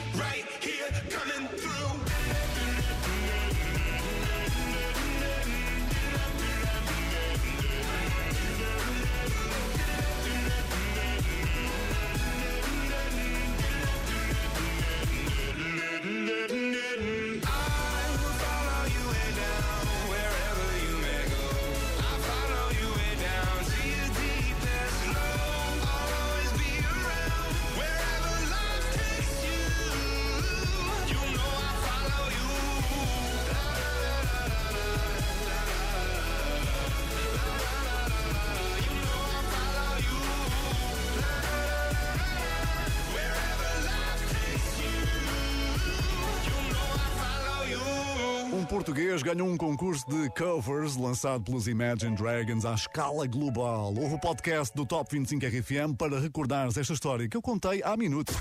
português 48.83 49.21
ganhou 49.21 49.47
um 49.47 49.55
concurso 49.55 50.03
de 50.09 50.27
covers 50.31 50.95
lançado 50.95 51.43
pelos 51.43 51.67
Imagine 51.67 52.15
Dragons 52.15 52.65
à 52.65 52.73
escala 52.73 53.27
global. 53.27 53.93
Houve 53.95 54.15
o 54.15 54.19
podcast 54.19 54.75
do 54.75 54.87
Top 54.87 55.15
25 55.15 55.45
RFM 55.45 55.95
para 55.95 56.19
recordares 56.19 56.75
esta 56.75 56.91
história 56.91 57.29
que 57.29 57.37
eu 57.37 57.43
contei 57.43 57.83
há 57.83 57.95
minutos. 57.95 58.35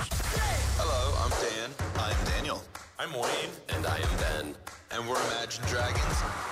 Hello, 0.78 1.12
I'm 1.18 1.30
Dan. 1.30 1.70
I'm 2.00 2.24
Daniel. 2.24 2.62
I'm 2.98 3.12
Wayne. 3.12 3.52
And 3.68 3.86
I 3.86 3.98
am 4.00 4.16
Ben. 4.16 4.54
And 4.92 5.06
we're 5.06 5.20
Imagine 5.26 5.62
Dragons. 5.68 6.49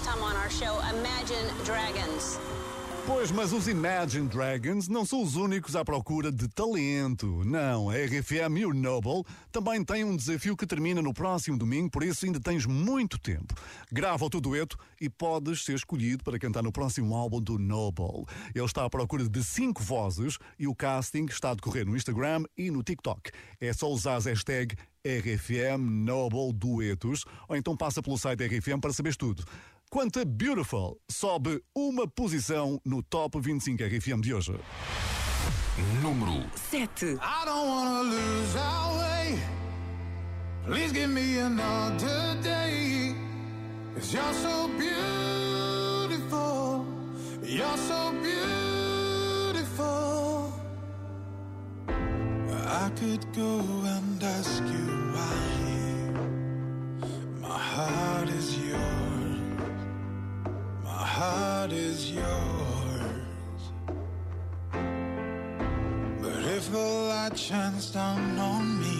Come 0.00 0.22
on 0.22 0.36
our 0.36 0.50
show, 0.50 0.78
Imagine 0.90 1.46
Dragons. 1.64 2.38
Pois, 3.08 3.30
mas 3.30 3.54
os 3.54 3.66
Imagine 3.66 4.28
Dragons 4.28 4.86
não 4.86 5.02
são 5.02 5.22
os 5.22 5.34
únicos 5.34 5.74
à 5.74 5.82
procura 5.82 6.30
de 6.30 6.46
talento. 6.46 7.42
Não, 7.42 7.88
a 7.88 7.94
RFM 7.94 8.58
e 8.58 8.66
o 8.66 8.74
Noble 8.74 9.24
também 9.50 9.82
têm 9.82 10.04
um 10.04 10.14
desafio 10.14 10.54
que 10.54 10.66
termina 10.66 11.00
no 11.00 11.14
próximo 11.14 11.56
domingo, 11.56 11.90
por 11.90 12.02
isso 12.02 12.26
ainda 12.26 12.38
tens 12.38 12.66
muito 12.66 13.18
tempo. 13.18 13.54
Grava 13.90 14.26
o 14.26 14.28
teu 14.28 14.42
dueto 14.42 14.76
e 15.00 15.08
podes 15.08 15.64
ser 15.64 15.74
escolhido 15.74 16.22
para 16.22 16.38
cantar 16.38 16.62
no 16.62 16.70
próximo 16.70 17.14
álbum 17.14 17.40
do 17.40 17.58
Noble. 17.58 18.26
Ele 18.54 18.66
está 18.66 18.84
à 18.84 18.90
procura 18.90 19.26
de 19.26 19.42
cinco 19.42 19.82
vozes 19.82 20.36
e 20.58 20.68
o 20.68 20.74
casting 20.74 21.24
está 21.30 21.52
a 21.52 21.54
decorrer 21.54 21.86
no 21.86 21.96
Instagram 21.96 22.44
e 22.58 22.70
no 22.70 22.82
TikTok. 22.82 23.30
É 23.58 23.72
só 23.72 23.88
usar 23.88 24.16
a 24.16 24.20
hashtag 24.20 24.76
RFM 25.04 25.80
Noble 25.80 26.52
Duetos 26.52 27.24
ou 27.48 27.56
então 27.56 27.74
passa 27.74 28.02
pelo 28.02 28.18
site 28.18 28.46
RFM 28.46 28.80
para 28.80 28.92
saberes 28.92 29.16
tudo. 29.16 29.44
Quanto 29.90 30.20
a 30.20 30.24
Beautiful, 30.26 31.00
sobe 31.10 31.62
uma 31.74 32.06
posição 32.06 32.78
no 32.84 33.02
Top 33.02 33.40
25 33.40 33.82
RFM 33.84 34.20
de 34.20 34.34
hoje. 34.34 34.52
Número 36.02 36.44
7. 36.70 37.14
I 37.14 37.44
don't 37.46 37.66
wanna 37.66 38.02
lose 38.02 38.54
our 38.58 38.98
way. 38.98 39.38
Please 40.66 40.92
give 40.92 41.08
me 41.08 41.38
another 41.38 42.36
day. 42.42 43.14
Cause 43.94 44.12
you're 44.12 44.34
so 44.34 44.68
beautiful. 44.76 46.84
You're 47.42 47.78
so 47.78 48.12
beautiful. 48.22 50.52
I 51.88 52.90
could 53.00 53.24
go 53.34 53.60
and 53.86 54.22
ask 54.22 54.57
shines 67.78 67.90
down 67.92 68.38
on 68.38 68.80
me, 68.80 68.97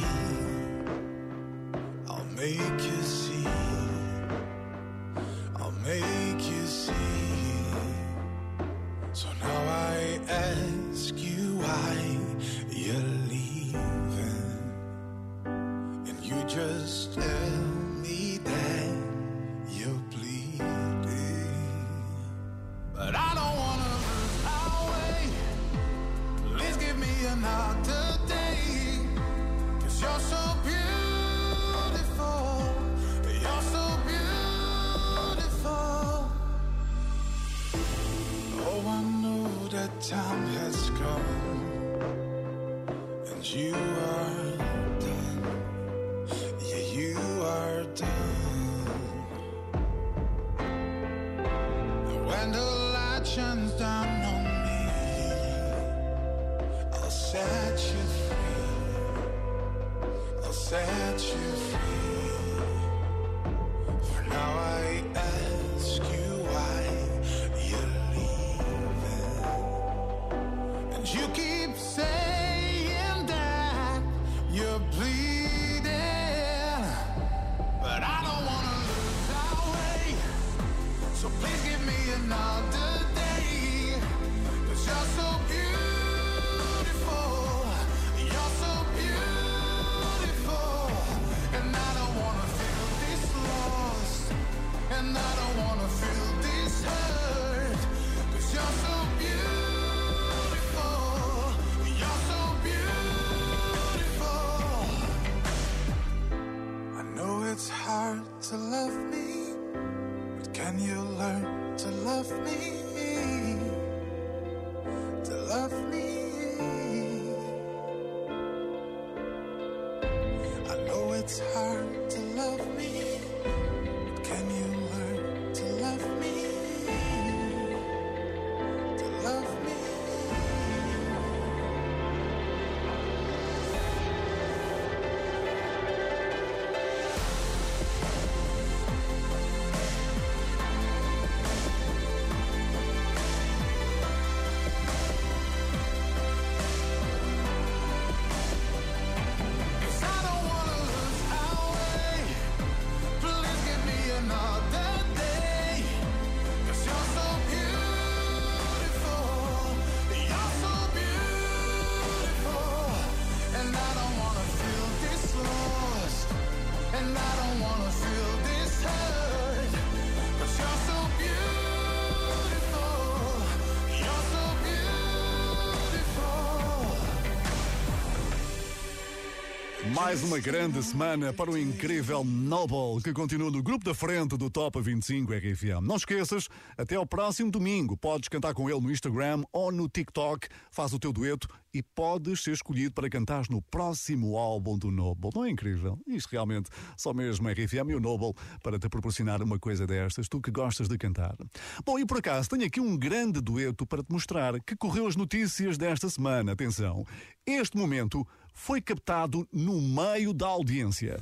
Mais 180.01 180.23
uma 180.23 180.39
grande 180.39 180.81
semana 180.81 181.33
para 181.33 181.51
o 181.51 181.59
incrível 181.59 182.23
Noble, 182.25 183.03
que 183.03 183.13
continua 183.13 183.51
no 183.51 183.61
grupo 183.61 183.85
da 183.85 183.93
frente 183.93 184.37
do 184.37 184.49
Top 184.49 184.81
25 184.81 185.33
RFM. 185.33 185.83
Não 185.83 185.97
esqueças, 185.97 186.49
até 186.77 186.95
ao 186.95 187.05
próximo 187.05 187.51
domingo. 187.51 187.97
Podes 187.97 188.29
cantar 188.29 188.55
com 188.55 188.71
ele 188.71 188.81
no 188.81 188.93
Instagram 188.93 189.43
ou 189.53 189.73
no 189.73 189.89
TikTok. 189.89 190.47
Faz 190.71 190.93
o 190.93 191.01
teu 191.01 191.13
dueto 191.13 191.49
e 191.73 191.83
podes 191.83 192.43
ser 192.43 192.53
escolhido 192.53 192.93
para 192.93 193.09
cantares 193.09 193.49
no 193.49 193.61
próximo 193.63 194.37
álbum 194.37 194.79
do 194.79 194.91
Noble. 194.91 195.31
Não 195.35 195.45
é 195.45 195.51
incrível? 195.51 195.99
Isto 196.07 196.31
realmente 196.31 196.71
só 196.97 197.13
mesmo 197.13 197.49
RFM 197.49 197.91
e 197.91 197.95
o 197.95 198.01
Noble 198.01 198.35
para 198.63 198.79
te 198.79 198.89
proporcionar 198.89 199.43
uma 199.43 199.59
coisa 199.59 199.87
destas, 199.87 200.29
tu 200.29 200.41
que 200.41 200.51
gostas 200.51 200.89
de 200.89 200.97
cantar. 200.99 201.37
Bom, 201.85 201.99
e 201.99 202.07
por 202.07 202.19
acaso 202.19 202.49
tenho 202.49 202.67
aqui 202.67 202.81
um 202.81 202.97
grande 202.97 203.41
dueto 203.41 203.87
para 203.87 204.03
te 204.03 204.13
mostrar 204.13 204.61
que 204.61 204.77
correu 204.77 205.07
as 205.07 205.17
notícias 205.17 205.77
desta 205.77 206.09
semana. 206.09 206.53
Atenção, 206.53 207.05
este 207.47 207.77
momento 207.77 208.27
foi 208.53 208.81
captado 208.81 209.47
no 209.53 209.81
meio 209.81 210.33
da 210.33 210.47
audiência. 210.47 211.19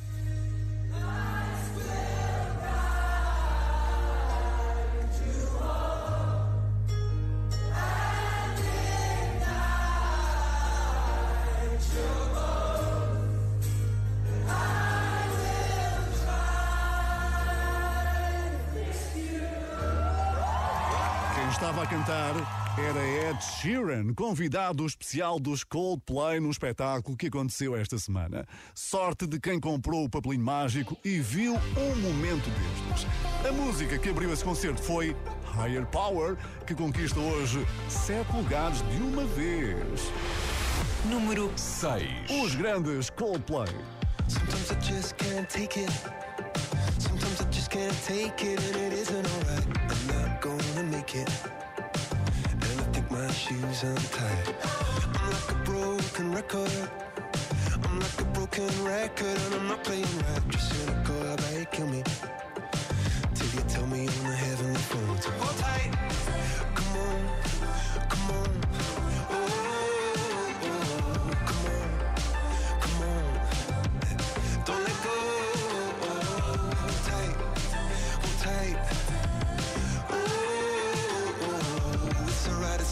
estava 0.97 1.36
Ed 23.37 23.43
Sheeran, 23.43 24.15
convidado 24.15 24.87
especial 24.87 25.39
dos 25.39 25.63
Coldplay 25.63 26.41
no 26.41 26.51
espetáculo 26.51 27.17
que 27.17 27.27
aconteceu 27.27 27.77
esta 27.77 27.99
semana. 27.99 28.47
Sorte 28.75 29.27
de 29.27 29.39
quem 29.39 29.61
comprou 29.61 30.05
o 30.05 30.09
papelinho 30.09 30.43
mágico 30.43 30.97
e 31.05 31.19
viu 31.19 31.53
um 31.55 31.97
momento 31.97 32.49
destes. 32.49 33.07
A 33.47 33.53
música 33.53 33.99
que 33.99 34.09
abriu 34.09 34.33
esse 34.33 34.43
concerto 34.43 34.83
foi 34.83 35.15
Higher 35.55 35.85
Power, 35.87 36.39
que 36.67 36.75
conquista 36.75 37.21
hoje 37.21 37.67
sete 37.91 38.35
lugares 38.35 38.79
de 38.91 39.03
uma 39.03 39.25
vez. 39.27 40.11
Número 41.05 41.53
6. 41.57 42.31
Os 42.43 42.55
grandes 42.55 43.11
Coldplay. 43.11 43.69
Sometimes 44.29 44.71
I 44.71 44.75
just 44.81 45.15
can't 45.17 45.49
take 45.49 45.79
it. 45.79 45.93
Sometimes 46.99 47.43
I 47.43 47.45
just 47.53 47.71
can't 47.71 47.95
take 48.07 48.47
it, 48.47 48.59
and 48.59 48.77
it 48.77 48.95
isn't 48.95 49.27
alright. 49.27 49.67
I'm 49.91 50.31
not 50.31 50.41
gonna 50.41 50.85
make 50.85 51.15
it. 51.15 51.29
I 53.17 53.19
my 53.19 53.33
shoes 53.33 53.83
untied. 53.83 54.55
I'm 55.15 55.31
like 55.31 55.51
a 55.51 55.55
broken 55.65 56.35
record. 56.35 56.91
I'm 57.83 57.99
like 57.99 58.21
a 58.21 58.25
broken 58.27 58.85
record, 58.85 59.39
and 59.45 59.55
I'm 59.55 59.69
not 59.69 59.83
playing 59.85 60.05
right. 60.05 60.49
Just 60.49 60.73
cynical, 60.73 61.33
about 61.33 61.59
you 61.59 61.65
kill 61.67 61.87
me? 61.87 62.03
Till 63.35 63.49
you 63.55 63.61
tell 63.69 63.87
me 63.87 64.01
on 64.01 64.25
the 64.25 64.37
heavenly 64.37 64.81
phone 64.81 65.07
hold 65.07 65.57
tight. 65.57 66.26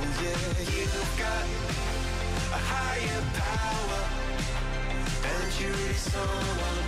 Yeah, 0.00 0.04
you've 0.04 1.14
got 1.18 1.44
a 2.52 2.60
higher 2.70 3.22
power, 3.34 4.02
and 5.24 5.60
you're 5.60 5.72
really 5.72 5.94
someone 5.94 6.84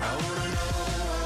I 0.00 0.14
wanna 0.14 0.50
know. 0.54 1.23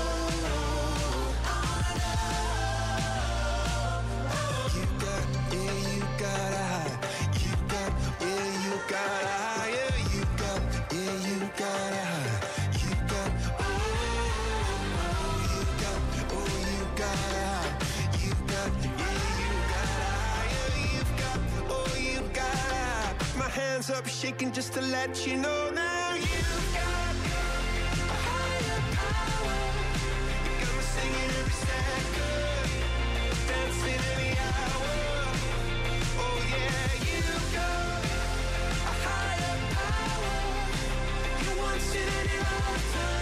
Shaking 24.18 24.50
just 24.50 24.72
to 24.72 24.80
let 24.80 25.28
you 25.28 25.36
know 25.36 25.70
now. 25.72 26.14
You've 26.16 26.74
got 26.74 27.14
a 27.94 28.18
higher 28.26 28.80
power. 28.98 29.58
You 30.44 30.52
got 30.60 30.74
me 30.76 30.82
singing 30.96 31.30
every 31.38 31.56
second, 31.68 32.70
dancing 33.48 34.02
every 34.10 34.32
hour. 34.46 34.94
Oh 36.24 36.38
yeah, 36.50 37.06
you 37.06 37.22
got 37.54 38.04
a 38.90 38.94
higher 39.06 39.58
power. 39.76 40.34
You 41.40 41.62
in 41.94 42.08
any 42.20 42.38
lifetime. 42.40 43.17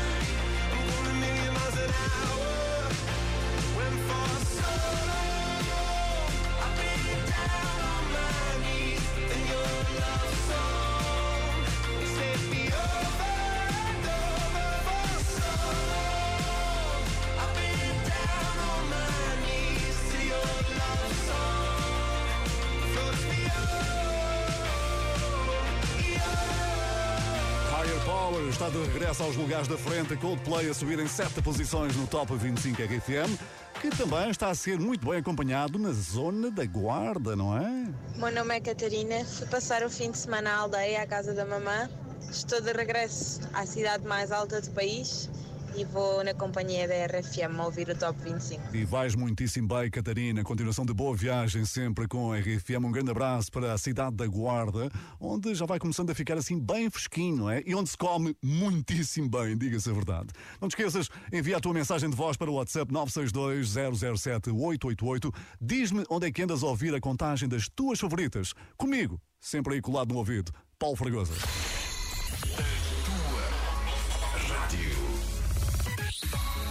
Está 28.66 28.68
de 28.68 28.84
regresso 28.84 29.22
aos 29.22 29.36
lugares 29.36 29.68
da 29.68 29.76
frente. 29.76 30.16
Coldplay 30.16 30.68
a 30.68 30.74
subir 30.74 30.98
em 30.98 31.06
sete 31.06 31.40
posições 31.40 31.94
no 31.94 32.06
Top 32.06 32.34
25 32.34 32.82
RFM, 32.82 33.38
que 33.80 33.90
também 33.90 34.30
está 34.30 34.48
a 34.48 34.54
ser 34.54 34.78
muito 34.78 35.06
bem 35.08 35.18
acompanhado 35.18 35.78
na 35.78 35.92
zona 35.92 36.50
da 36.50 36.64
Guarda, 36.64 37.36
não 37.36 37.56
é? 37.56 37.86
Meu 38.16 38.32
nome 38.32 38.56
é 38.56 38.60
Catarina, 38.60 39.24
fui 39.24 39.46
passar 39.46 39.84
o 39.84 39.90
fim 39.90 40.10
de 40.10 40.18
semana 40.18 40.50
à 40.50 40.56
aldeia, 40.58 41.02
à 41.02 41.06
casa 41.06 41.32
da 41.32 41.44
mamã. 41.44 41.88
Estou 42.28 42.60
de 42.60 42.72
regresso 42.72 43.40
à 43.52 43.64
cidade 43.64 44.04
mais 44.04 44.32
alta 44.32 44.60
do 44.60 44.70
país 44.70 45.30
e 45.76 45.84
vou 45.84 46.24
na 46.24 46.32
companhia 46.32 46.88
da 46.88 46.94
RFM 47.06 47.58
ouvir 47.62 47.88
o 47.90 47.94
Top 47.94 48.18
25. 48.22 48.74
E 48.74 48.84
vais 48.84 49.14
muitíssimo 49.14 49.68
bem, 49.68 49.90
Catarina. 49.90 50.42
Continuação 50.42 50.86
de 50.86 50.94
boa 50.94 51.14
viagem 51.14 51.66
sempre 51.66 52.08
com 52.08 52.32
a 52.32 52.38
RFM. 52.38 52.84
Um 52.84 52.90
grande 52.90 53.10
abraço 53.10 53.52
para 53.52 53.72
a 53.74 53.78
cidade 53.78 54.16
da 54.16 54.26
Guarda, 54.26 54.90
onde 55.20 55.54
já 55.54 55.66
vai 55.66 55.78
começando 55.78 56.10
a 56.10 56.14
ficar 56.14 56.38
assim 56.38 56.58
bem 56.58 56.88
fresquinho, 56.88 57.36
não 57.36 57.50
é? 57.50 57.62
E 57.66 57.74
onde 57.74 57.90
se 57.90 57.96
come 57.96 58.34
muitíssimo 58.42 59.28
bem, 59.28 59.56
diga-se 59.56 59.90
a 59.90 59.92
verdade. 59.92 60.28
Não 60.60 60.68
te 60.68 60.72
esqueças, 60.72 61.10
envia 61.30 61.58
a 61.58 61.60
tua 61.60 61.74
mensagem 61.74 62.08
de 62.08 62.16
voz 62.16 62.36
para 62.36 62.50
o 62.50 62.54
WhatsApp 62.54 62.90
962 62.90 64.18
007 64.18 64.50
888. 64.50 65.32
Diz-me 65.60 66.04
onde 66.08 66.26
é 66.26 66.32
que 66.32 66.42
andas 66.42 66.62
a 66.62 66.66
ouvir 66.66 66.94
a 66.94 67.00
contagem 67.00 67.48
das 67.48 67.68
tuas 67.68 68.00
favoritas. 68.00 68.54
Comigo, 68.78 69.20
sempre 69.38 69.74
aí 69.74 69.82
colado 69.82 70.12
no 70.12 70.18
ouvido. 70.18 70.52
Paulo 70.78 70.96
Fragosa. 70.96 71.34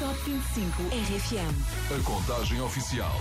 Top 0.05 0.19
25 0.23 0.83
RFM. 0.83 1.97
A 1.99 2.03
contagem 2.03 2.61
oficial. 2.61 3.11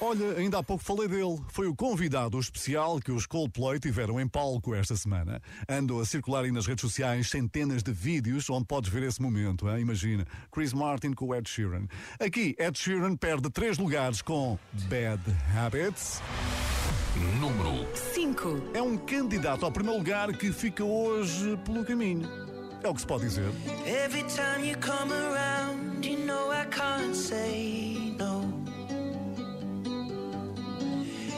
Olha, 0.00 0.38
ainda 0.38 0.58
há 0.58 0.62
pouco 0.62 0.82
falei 0.82 1.06
dele. 1.06 1.38
Foi 1.48 1.66
o 1.66 1.76
convidado 1.76 2.40
especial 2.40 2.98
que 2.98 3.12
os 3.12 3.26
Coldplay 3.26 3.78
tiveram 3.78 4.18
em 4.18 4.26
palco 4.26 4.74
esta 4.74 4.96
semana. 4.96 5.42
Andam 5.68 6.00
a 6.00 6.06
circular 6.06 6.44
aí 6.44 6.50
nas 6.50 6.66
redes 6.66 6.80
sociais 6.80 7.28
centenas 7.28 7.82
de 7.82 7.92
vídeos 7.92 8.48
onde 8.48 8.64
podes 8.64 8.90
ver 8.90 9.02
esse 9.02 9.20
momento. 9.20 9.68
Hein? 9.68 9.82
Imagina, 9.82 10.26
Chris 10.50 10.72
Martin 10.72 11.12
com 11.12 11.26
o 11.26 11.34
Ed 11.34 11.46
Sheeran. 11.46 11.86
Aqui, 12.18 12.56
Ed 12.58 12.78
Sheeran 12.78 13.14
perde 13.14 13.50
três 13.50 13.76
lugares 13.76 14.22
com 14.22 14.58
Bad 14.88 15.20
Habits. 15.54 16.22
Número 17.38 17.86
5. 18.14 18.70
É 18.72 18.80
um 18.80 18.96
candidato 18.96 19.66
ao 19.66 19.70
primeiro 19.70 19.98
lugar 19.98 20.32
que 20.32 20.50
fica 20.50 20.82
hoje 20.82 21.58
pelo 21.66 21.84
caminho. 21.84 22.51
É 22.84 22.88
o 22.88 22.94
que 22.94 23.00
se 23.00 23.06
pode 23.06 23.24
dizer. 23.24 23.48
Every 23.86 24.24
time 24.24 24.64
you 24.64 24.76
come 24.78 25.12
around, 25.12 26.04
you 26.04 26.18
know 26.26 26.50
I 26.50 26.64
can't 26.66 27.14
say 27.14 28.14
no. 28.18 28.42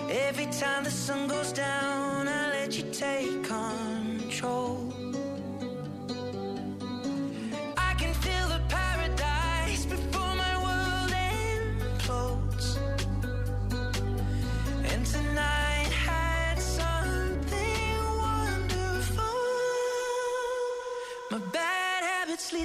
Every 0.09 0.47
time 0.47 0.85
the 0.85 0.91
sun 0.91 1.29
goes 1.29 1.53
down, 1.53 2.29
I 2.29 2.51
let 2.51 2.79
you 2.79 2.85
take 2.91 3.44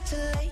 too 0.01 0.15
late. 0.37 0.48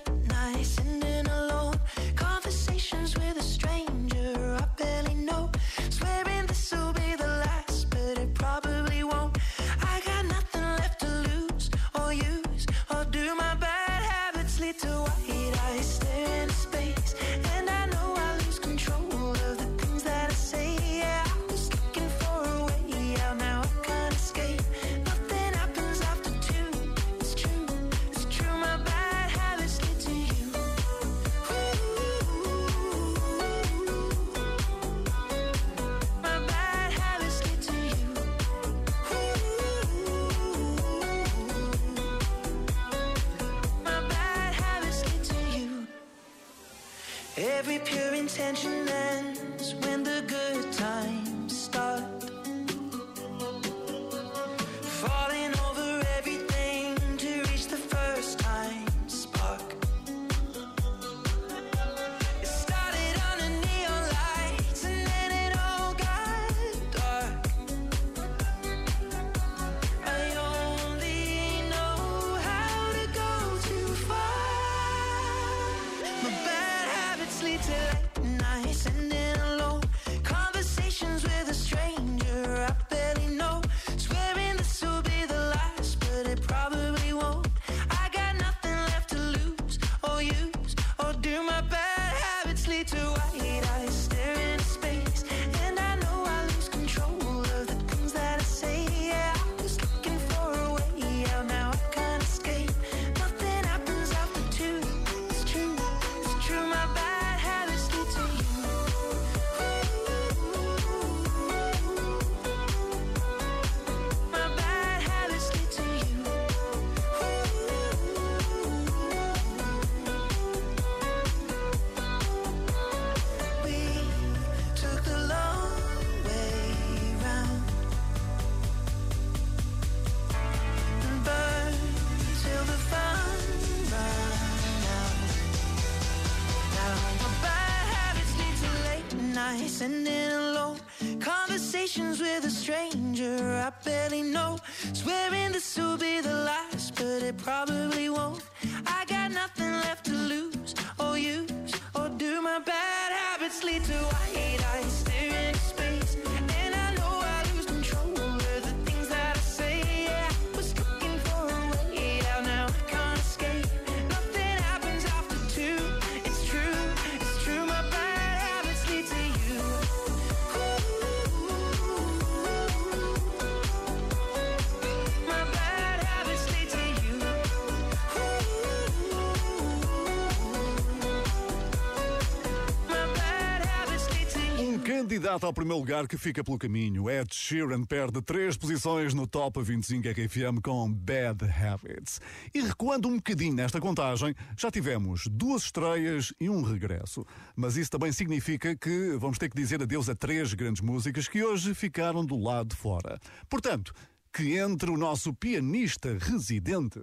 Candidato 184.98 185.46
ao 185.46 185.52
primeiro 185.52 185.78
lugar 185.78 186.08
que 186.08 186.18
fica 186.18 186.42
pelo 186.42 186.58
caminho. 186.58 187.08
Ed 187.08 187.32
Sheeran 187.32 187.84
perde 187.84 188.20
três 188.20 188.56
posições 188.56 189.14
no 189.14 189.28
Top 189.28 189.62
25 189.62 190.08
RFM 190.08 190.60
com 190.60 190.92
Bad 190.92 191.44
Habits. 191.44 192.20
E 192.52 192.60
recuando 192.60 193.06
um 193.06 193.14
bocadinho 193.14 193.54
nesta 193.54 193.80
contagem, 193.80 194.34
já 194.56 194.72
tivemos 194.72 195.28
duas 195.30 195.62
estreias 195.62 196.34
e 196.40 196.50
um 196.50 196.62
regresso. 196.62 197.24
Mas 197.54 197.76
isso 197.76 197.92
também 197.92 198.10
significa 198.10 198.74
que 198.74 199.16
vamos 199.20 199.38
ter 199.38 199.48
que 199.48 199.56
dizer 199.56 199.80
adeus 199.80 200.08
a 200.08 200.16
três 200.16 200.52
grandes 200.52 200.82
músicas 200.82 201.28
que 201.28 201.44
hoje 201.44 201.74
ficaram 201.74 202.26
do 202.26 202.36
lado 202.36 202.70
de 202.70 202.76
fora. 202.76 203.20
Portanto, 203.48 203.92
que 204.32 204.58
entre 204.58 204.90
o 204.90 204.96
nosso 204.96 205.32
pianista 205.32 206.18
residente. 206.18 207.00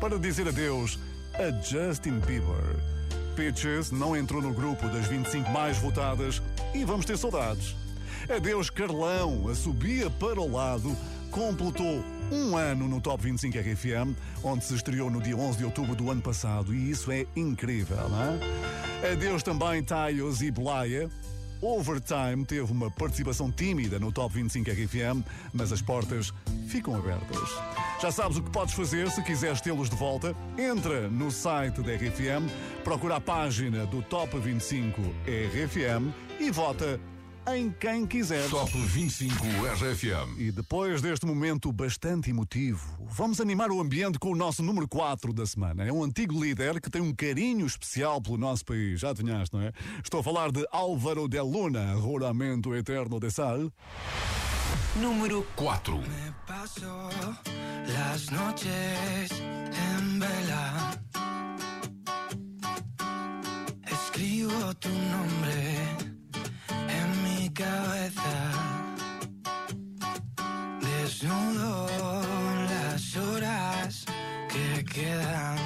Para 0.00 0.18
dizer 0.18 0.48
adeus 0.48 0.98
a 1.34 1.52
Justin 1.62 2.18
Bieber. 2.18 2.95
Peaches 3.36 3.90
não 3.90 4.16
entrou 4.16 4.40
no 4.40 4.52
grupo 4.52 4.88
das 4.88 5.06
25 5.06 5.50
mais 5.50 5.76
votadas 5.76 6.42
e 6.74 6.84
vamos 6.84 7.04
ter 7.04 7.18
saudades. 7.18 7.76
Adeus 8.34 8.70
Carlão, 8.70 9.46
a 9.48 9.54
subia 9.54 10.08
para 10.08 10.40
o 10.40 10.50
lado, 10.50 10.96
completou 11.30 12.02
um 12.32 12.56
ano 12.56 12.88
no 12.88 12.98
Top 12.98 13.22
25 13.22 13.58
RFM, 13.58 14.16
onde 14.42 14.64
se 14.64 14.74
estreou 14.74 15.10
no 15.10 15.20
dia 15.20 15.36
11 15.36 15.58
de 15.58 15.64
outubro 15.66 15.94
do 15.94 16.10
ano 16.10 16.22
passado, 16.22 16.74
e 16.74 16.90
isso 16.90 17.12
é 17.12 17.26
incrível, 17.36 18.08
não 18.08 18.22
é? 18.22 19.12
Adeus 19.12 19.42
também 19.42 19.84
Taios 19.84 20.40
e 20.40 20.50
Blaia. 20.50 21.10
Overtime 21.66 22.44
teve 22.46 22.70
uma 22.70 22.88
participação 22.88 23.50
tímida 23.50 23.98
no 23.98 24.12
Top 24.12 24.32
25 24.32 24.70
RFM, 24.70 25.26
mas 25.52 25.72
as 25.72 25.82
portas 25.82 26.32
ficam 26.68 26.94
abertas. 26.94 27.50
Já 28.00 28.12
sabes 28.12 28.36
o 28.36 28.42
que 28.42 28.50
podes 28.50 28.72
fazer 28.72 29.10
se 29.10 29.20
quiseres 29.20 29.60
tê-los 29.60 29.90
de 29.90 29.96
volta. 29.96 30.32
Entra 30.56 31.08
no 31.08 31.28
site 31.28 31.82
da 31.82 31.92
RFM, 31.92 32.48
procura 32.84 33.16
a 33.16 33.20
página 33.20 33.84
do 33.84 34.00
Top 34.00 34.38
25 34.38 35.02
RFM 35.26 36.14
e 36.38 36.52
vota 36.52 37.00
em 37.54 37.70
quem 37.70 38.06
quiser. 38.06 38.48
Top 38.50 38.70
25 38.70 39.44
RFM. 39.44 40.38
E 40.38 40.50
depois 40.50 41.00
deste 41.00 41.24
momento 41.24 41.70
bastante 41.72 42.30
emotivo, 42.30 42.82
vamos 43.08 43.40
animar 43.40 43.70
o 43.70 43.80
ambiente 43.80 44.18
com 44.18 44.32
o 44.32 44.36
nosso 44.36 44.62
número 44.62 44.88
4 44.88 45.32
da 45.32 45.46
semana. 45.46 45.84
É 45.84 45.92
um 45.92 46.02
antigo 46.02 46.42
líder 46.42 46.80
que 46.80 46.90
tem 46.90 47.00
um 47.00 47.14
carinho 47.14 47.66
especial 47.66 48.20
pelo 48.20 48.36
nosso 48.36 48.64
país. 48.64 49.00
Já 49.00 49.10
adivinhaste, 49.10 49.54
não 49.54 49.62
é? 49.62 49.72
Estou 50.02 50.20
a 50.20 50.22
falar 50.22 50.50
de 50.50 50.66
Álvaro 50.72 51.28
de 51.28 51.40
Luna, 51.40 51.94
Roramento 51.94 52.74
Eterno 52.74 53.20
de 53.20 53.30
Sal. 53.30 53.72
Número 54.96 55.46
4. 55.56 56.00
Paso 56.46 57.10
las 57.86 58.30
noches 58.30 59.30
en 59.32 60.18
vela. 60.18 60.98
Escribo 63.90 64.74
tu 64.74 64.88
nombre 64.88 65.95
cabeza. 67.56 68.52
Desnudo 70.80 71.88
las 72.68 73.16
horas 73.16 74.04
que 74.50 74.84
quedan. 74.84 75.65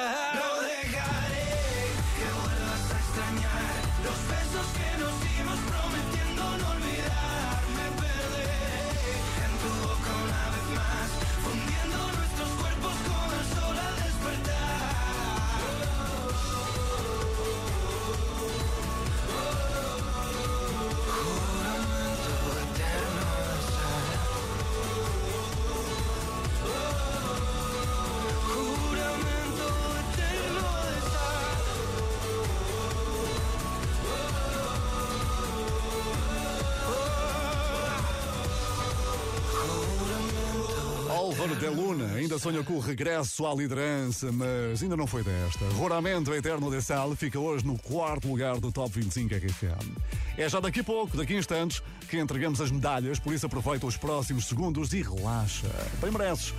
De 41.61 41.67
Luna 41.67 42.15
ainda 42.15 42.39
sonha 42.39 42.63
com 42.63 42.73
o 42.73 42.79
regresso 42.79 43.45
à 43.45 43.53
liderança, 43.53 44.31
mas 44.31 44.81
ainda 44.81 44.97
não 44.97 45.05
foi 45.05 45.21
desta. 45.21 45.63
Roramento 45.75 46.33
Eterno 46.33 46.71
de 46.71 46.81
Sal 46.81 47.15
fica 47.15 47.39
hoje 47.39 47.63
no 47.63 47.77
quarto 47.77 48.27
lugar 48.27 48.59
do 48.59 48.71
Top 48.71 48.89
25 48.91 49.35
RFM. 49.35 49.95
É 50.39 50.49
já 50.49 50.59
daqui 50.59 50.79
a 50.79 50.83
pouco, 50.83 51.15
daqui 51.15 51.35
a 51.35 51.37
instantes, 51.37 51.83
que 52.09 52.17
entregamos 52.17 52.59
as 52.59 52.71
medalhas, 52.71 53.19
por 53.19 53.31
isso 53.31 53.45
aproveita 53.45 53.85
os 53.85 53.95
próximos 53.95 54.47
segundos 54.47 54.91
e 54.91 55.03
relaxa. 55.03 55.67
Bem 56.01 56.09
mereces, 56.09 56.51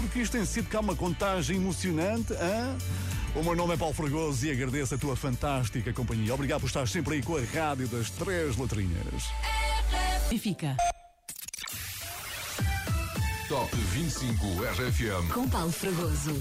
porque 0.00 0.18
isto 0.18 0.32
tem 0.32 0.44
sido 0.44 0.68
cá 0.68 0.80
uma 0.80 0.96
contagem 0.96 1.54
emocionante, 1.54 2.32
hã? 2.32 2.76
O 3.36 3.44
meu 3.44 3.54
nome 3.54 3.74
é 3.74 3.76
Paulo 3.76 3.94
Fragoso 3.94 4.44
e 4.44 4.50
agradeço 4.50 4.96
a 4.96 4.98
tua 4.98 5.14
fantástica 5.14 5.92
companhia. 5.92 6.34
Obrigado 6.34 6.62
por 6.62 6.66
estar 6.66 6.88
sempre 6.88 7.14
aí 7.14 7.22
com 7.22 7.36
a 7.36 7.40
rádio 7.40 7.86
das 7.86 8.10
três 8.10 8.56
letrinhas. 8.56 9.30
E 10.28 10.36
fica. 10.40 10.76
Top 13.50 13.74
25 13.74 14.46
RFM. 14.46 15.34
Com 15.34 15.48
Paulo 15.48 15.72
Fragoso. 15.72 16.40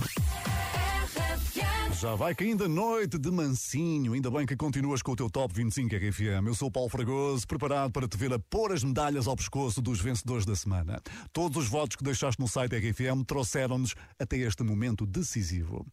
Já 2.00 2.14
vai 2.14 2.36
caindo 2.36 2.66
a 2.66 2.68
noite 2.70 3.18
de 3.18 3.32
mansinho. 3.32 4.14
Ainda 4.14 4.30
bem 4.30 4.46
que 4.46 4.56
continuas 4.56 5.02
com 5.02 5.14
o 5.14 5.16
teu 5.16 5.28
Top 5.28 5.52
25 5.52 5.96
RFM. 5.96 6.46
Eu 6.46 6.54
sou 6.54 6.68
o 6.68 6.72
Paulo 6.72 6.88
Fragoso, 6.88 7.48
preparado 7.48 7.92
para 7.92 8.08
te 8.08 8.16
ver 8.16 8.32
a 8.32 8.38
pôr 8.38 8.74
as 8.74 8.84
medalhas 8.84 9.26
ao 9.26 9.36
pescoço 9.36 9.82
dos 9.82 10.00
vencedores 10.00 10.46
da 10.46 10.56
semana. 10.56 11.02
Todos 11.34 11.58
os 11.58 11.68
votos 11.68 11.96
que 11.96 12.04
deixaste 12.04 12.40
no 12.40 12.48
site 12.48 12.78
RFM 12.78 13.26
trouxeram-nos 13.26 13.96
até 14.20 14.38
este 14.38 14.62
momento 14.62 15.04
decisivo. 15.04 15.84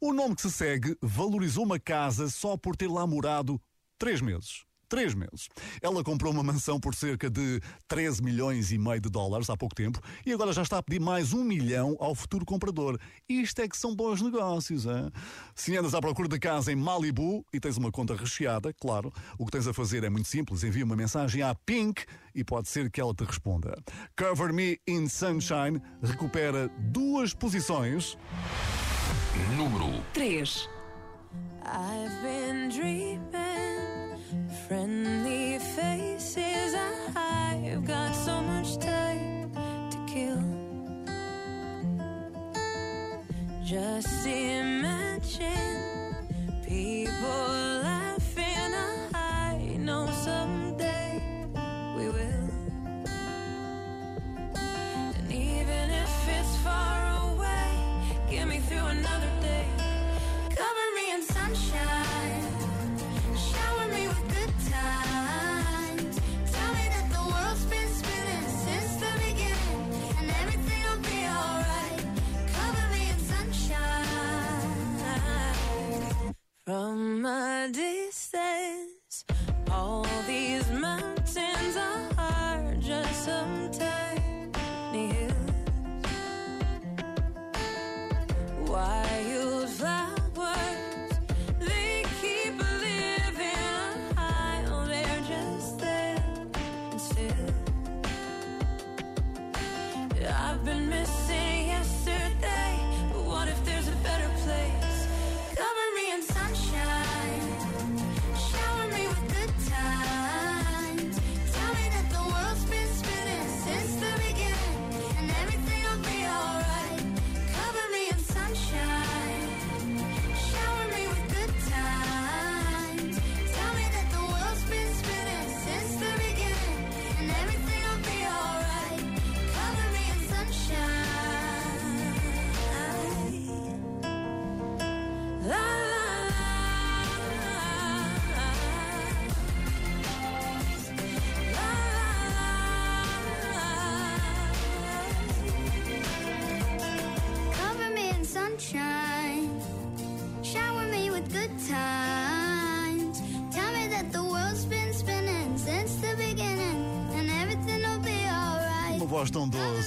O 0.00 0.12
nome 0.12 0.34
que 0.34 0.42
se 0.42 0.50
segue 0.50 0.98
valorizou 1.00 1.64
uma 1.64 1.78
casa 1.78 2.28
só 2.28 2.56
por 2.56 2.74
ter 2.74 2.88
lá 2.88 3.06
morado 3.06 3.60
três 3.96 4.20
meses. 4.20 4.64
Três 4.88 5.14
meses. 5.14 5.48
Ela 5.82 6.02
comprou 6.04 6.32
uma 6.32 6.42
mansão 6.42 6.78
por 6.78 6.94
cerca 6.94 7.30
de 7.30 7.60
13 7.88 8.22
milhões 8.22 8.72
e 8.72 8.78
meio 8.78 9.00
de 9.00 9.08
dólares 9.08 9.50
há 9.50 9.56
pouco 9.56 9.74
tempo 9.74 10.00
e 10.24 10.32
agora 10.32 10.52
já 10.52 10.62
está 10.62 10.78
a 10.78 10.82
pedir 10.82 11.00
mais 11.00 11.32
um 11.32 11.42
milhão 11.42 11.96
ao 11.98 12.14
futuro 12.14 12.44
comprador. 12.44 12.98
Isto 13.28 13.60
é 13.62 13.68
que 13.68 13.76
são 13.76 13.94
bons 13.94 14.20
negócios, 14.20 14.86
hein? 14.86 15.10
Se 15.54 15.76
andas 15.76 15.94
à 15.94 16.00
procura 16.00 16.28
de 16.28 16.38
casa 16.38 16.72
em 16.72 16.76
Malibu 16.76 17.44
e 17.52 17.60
tens 17.60 17.76
uma 17.76 17.90
conta 17.90 18.14
recheada, 18.14 18.72
claro, 18.72 19.12
o 19.38 19.44
que 19.44 19.52
tens 19.52 19.66
a 19.66 19.74
fazer 19.74 20.04
é 20.04 20.10
muito 20.10 20.28
simples. 20.28 20.62
Envia 20.62 20.84
uma 20.84 20.96
mensagem 20.96 21.42
à 21.42 21.54
Pink 21.54 22.04
e 22.34 22.44
pode 22.44 22.68
ser 22.68 22.90
que 22.90 23.00
ela 23.00 23.14
te 23.14 23.24
responda. 23.24 23.76
Cover 24.16 24.52
Me 24.52 24.80
in 24.86 25.08
Sunshine 25.08 25.80
recupera 26.02 26.68
duas 26.92 27.32
posições. 27.32 28.16
Número 29.56 30.02
3. 30.12 30.68
I've 31.66 32.22
been 32.22 32.68
dreaming, 32.68 33.20
Just 43.94 44.53
From 76.66 77.26
a 77.26 77.68
distance, 77.70 79.26
all 79.70 80.06
these 80.26 80.66
mountains 80.70 81.76
are 82.16 82.74
just 82.80 83.26
some 83.26 83.63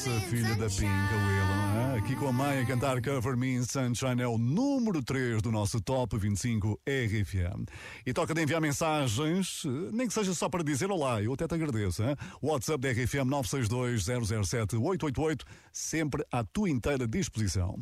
doce, 0.07 0.25
filha 0.29 0.55
da 0.55 0.67
Pinka 0.67 1.15
Willow. 1.15 1.91
hein? 1.91 1.97
Aqui 1.97 2.15
com 2.15 2.27
a 2.27 2.31
mãe 2.31 2.59
a 2.59 2.65
cantar 2.65 3.01
Cover 3.01 3.35
Me 3.35 3.55
in 3.55 3.63
Sunshine 3.63 4.21
é 4.21 4.27
o 4.27 4.37
número 4.37 5.03
3 5.03 5.41
do 5.41 5.51
nosso 5.51 5.81
Top 5.81 6.17
25 6.17 6.79
RFM. 6.87 7.65
E 8.05 8.13
toca 8.13 8.33
de 8.33 8.41
enviar 8.41 8.61
mensagens, 8.61 9.63
nem 9.91 10.07
que 10.07 10.13
seja 10.13 10.33
só 10.33 10.47
para 10.47 10.63
dizer 10.63 10.89
olá, 10.89 11.21
eu 11.21 11.33
até 11.33 11.47
te 11.47 11.55
agradeço. 11.55 12.03
WhatsApp 12.41 12.79
da 12.79 12.91
RFM 12.91 13.25
962 13.25 14.05
007 14.47 14.77
888, 14.77 15.45
sempre 15.73 16.25
à 16.31 16.43
tua 16.43 16.69
inteira 16.69 17.07
disposição. 17.07 17.77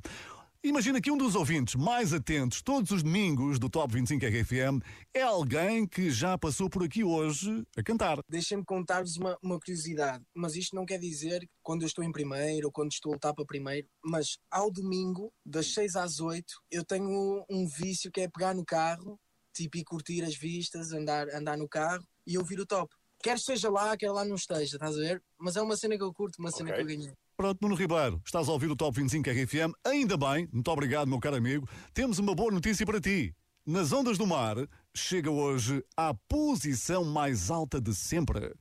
Imagina 0.65 0.99
que 0.99 1.11
um 1.11 1.17
dos 1.17 1.35
ouvintes 1.35 1.75
mais 1.75 2.11
atentos 2.11 2.59
todos 2.59 2.89
os 2.89 3.03
domingos 3.03 3.59
do 3.59 3.69
Top 3.69 3.93
25 3.93 4.25
RFM 4.25 4.83
é 5.13 5.21
alguém 5.21 5.85
que 5.85 6.09
já 6.09 6.39
passou 6.39 6.67
por 6.67 6.83
aqui 6.83 7.03
hoje 7.03 7.63
a 7.77 7.83
cantar. 7.83 8.17
Deixem-me 8.27 8.65
contar-vos 8.65 9.15
uma, 9.15 9.37
uma 9.43 9.59
curiosidade, 9.59 10.23
mas 10.33 10.55
isto 10.55 10.75
não 10.75 10.83
quer 10.83 10.97
dizer 10.97 11.41
que 11.41 11.49
quando 11.61 11.83
eu 11.83 11.85
estou 11.85 12.03
em 12.03 12.11
primeiro 12.11 12.65
ou 12.65 12.71
quando 12.71 12.91
estou 12.91 13.11
a 13.11 13.13
lutar 13.13 13.35
para 13.35 13.45
primeiro, 13.45 13.87
mas 14.03 14.39
ao 14.49 14.71
domingo, 14.71 15.31
das 15.45 15.71
6 15.71 15.95
às 15.97 16.19
8, 16.19 16.43
eu 16.71 16.83
tenho 16.83 17.45
um 17.47 17.67
vício 17.67 18.11
que 18.11 18.21
é 18.21 18.27
pegar 18.27 18.55
no 18.55 18.65
carro, 18.65 19.19
tipo, 19.53 19.77
e 19.77 19.83
curtir 19.83 20.23
as 20.23 20.35
vistas, 20.35 20.91
andar, 20.91 21.29
andar 21.29 21.59
no 21.59 21.69
carro 21.69 22.03
e 22.25 22.39
ouvir 22.39 22.59
o 22.59 22.65
top. 22.65 22.91
Quer 23.21 23.37
esteja 23.37 23.69
lá, 23.69 23.95
quer 23.95 24.09
lá 24.09 24.25
não 24.25 24.35
esteja, 24.35 24.77
estás 24.77 24.95
a 24.95 24.99
ver? 24.99 25.23
Mas 25.37 25.55
é 25.55 25.61
uma 25.61 25.77
cena 25.77 25.95
que 25.95 26.03
eu 26.03 26.11
curto, 26.11 26.39
uma 26.39 26.49
cena 26.49 26.73
que 26.73 26.81
eu 26.81 26.87
ganhei. 26.87 27.13
Pronto, 27.37 27.59
Nuno 27.61 27.75
Ribeiro, 27.75 28.21
estás 28.25 28.47
a 28.47 28.51
ouvir 28.53 28.71
o 28.71 28.77
Top 28.77 28.97
25 28.97 29.29
RFM, 29.29 29.73
ainda 29.85 30.15
bem, 30.15 30.47
muito 30.53 30.71
obrigado, 30.71 31.09
meu 31.09 31.19
caro 31.19 31.35
amigo. 31.35 31.67
Temos 31.93 32.17
uma 32.17 32.33
boa 32.33 32.49
notícia 32.49 32.85
para 32.85 33.01
ti. 33.01 33.35
Nas 33.67 33.91
ondas 33.91 34.17
do 34.17 34.25
mar, 34.25 34.55
chega 34.95 35.29
hoje 35.29 35.83
à 35.97 36.13
posição 36.29 37.03
mais 37.03 37.51
alta 37.51 37.81
de 37.81 37.93
sempre. 37.93 38.53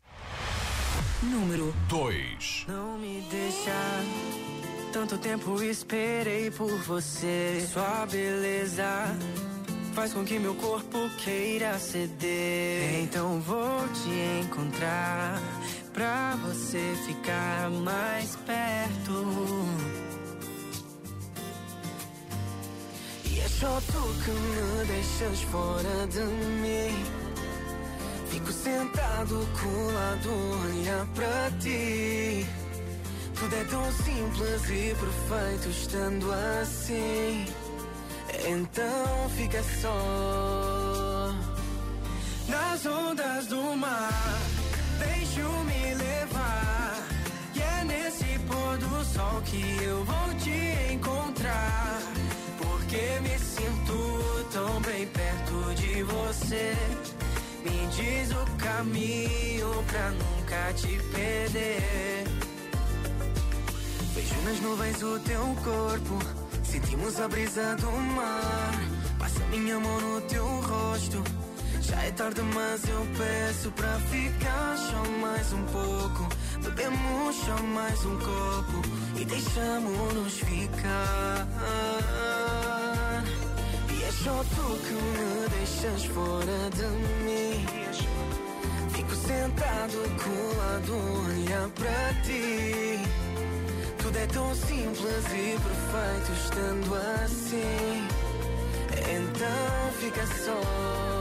Número 1.23 1.73
2. 1.89 2.67
Não 2.67 2.99
me 2.99 3.21
deixa. 3.31 3.71
Tanto 4.93 5.19
tempo 5.19 5.63
esperei 5.63 6.51
por 6.51 6.77
você. 6.81 7.65
Sua 7.73 8.07
beleza 8.07 9.17
faz 9.93 10.13
com 10.13 10.25
que 10.25 10.37
meu 10.41 10.57
corpo 10.57 10.99
queira 11.23 11.79
ceder. 11.79 13.03
Então 13.05 13.41
vou 13.41 13.89
te 13.91 14.45
encontrar 14.45 15.41
pra 15.95 16.37
você 16.43 16.95
ficar 17.07 17.71
mais 17.71 18.37
perto. 18.45 19.25
E 23.25 23.41
é 23.41 23.49
só 23.49 23.81
tu 23.81 24.03
que 24.25 24.31
me 24.31 24.85
deixas 24.87 25.41
fora 25.43 26.07
de 26.09 26.25
mim. 26.61 27.05
Fico 28.29 28.53
sentado 28.53 29.49
colado, 29.63 30.31
olhar 30.67 31.07
pra 31.15 31.51
ti. 31.61 32.45
Tudo 33.39 33.55
é 33.55 33.65
tão 33.65 33.93
simples 33.93 34.65
e 34.71 34.95
perfeito 34.95 35.69
estando 35.71 36.33
assim. 36.61 37.47
Então 38.47 39.29
fica 39.37 39.63
só 39.81 41.33
nas 42.49 42.85
ondas 42.85 43.47
do 43.47 43.77
mar. 43.77 44.54
Deixo-me 44.99 45.95
levar. 45.95 47.03
E 47.55 47.61
é 47.61 47.85
nesse 47.85 48.39
pôr 48.41 48.79
do 48.79 49.05
sol 49.05 49.43
que 49.43 49.83
eu 49.83 50.05
vou 50.05 50.35
te 50.39 50.93
encontrar. 50.93 52.01
Porque 52.59 53.21
me 53.23 53.39
sinto 53.39 54.47
tão 54.53 54.81
bem 54.83 55.07
perto 55.07 55.75
de 55.75 56.03
você. 56.03 56.75
Me 57.65 57.87
diz 57.89 58.31
o 58.33 58.57
caminho 58.59 59.85
pra 59.89 60.11
nunca 60.11 60.73
te 60.75 60.99
perder. 61.13 62.25
Vejo 64.15 64.35
nas 64.45 64.61
nuvens 64.61 65.03
o 65.03 65.19
teu 65.21 65.57
corpo. 65.65 66.19
Sentimos 66.63 67.21
a 67.21 67.29
brisa 67.29 67.77
do 67.77 67.91
mar. 67.91 68.81
Passa 69.19 69.41
minha 69.47 69.79
mão 69.79 70.01
no 70.01 70.21
teu 70.23 70.45
rosto. 70.45 71.23
Já 71.87 72.03
é 72.03 72.11
tarde, 72.13 72.41
mas 72.55 72.89
eu 72.89 73.07
peço 73.19 73.71
pra 73.73 73.99
ficar 74.11 74.77
só 74.79 75.11
mais 75.21 75.53
um 75.53 75.63
pouco. 75.65 76.29
Bebemos 76.63 77.37
só 77.37 77.63
mais 77.63 78.05
um 78.07 78.19
copo 78.19 78.83
e 79.21 79.25
deixamos-nos 79.25 80.39
ficar. 80.39 81.47
E 83.91 84.03
é 84.03 84.13
só 84.13 84.43
tu 84.45 84.79
que 84.79 84.95
me 84.95 85.49
deixas 85.51 86.05
fora 86.07 86.71
de 86.71 86.87
mim. 87.25 87.67
Fico 88.95 89.15
sentado 89.15 89.99
colado, 90.25 90.93
olhar 91.27 91.69
pra 91.69 92.15
ti. 92.23 92.99
Tudo 93.99 94.19
é 94.19 94.27
tão 94.27 94.55
simples 94.55 95.25
e 95.33 95.59
perfeito 95.61 96.33
estando 96.33 96.95
assim. 97.25 98.09
Então 99.07 99.93
fica 100.01 100.27
só 100.27 101.14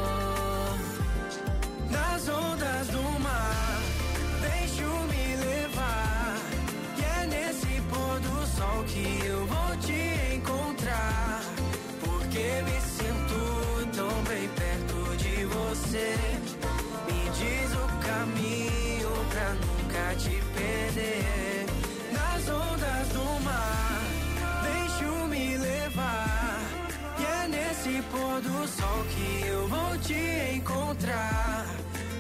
pôr 28.13 28.41
do 28.41 28.67
sol 28.67 28.99
que 29.13 29.47
eu 29.47 29.67
vou 29.67 29.97
te 29.97 30.55
encontrar. 30.55 31.65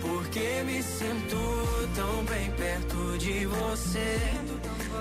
Porque 0.01 0.63
me 0.65 0.81
sinto 0.81 1.37
tão 1.95 2.25
bem 2.25 2.51
perto 2.51 3.17
de 3.19 3.45
você. 3.45 4.19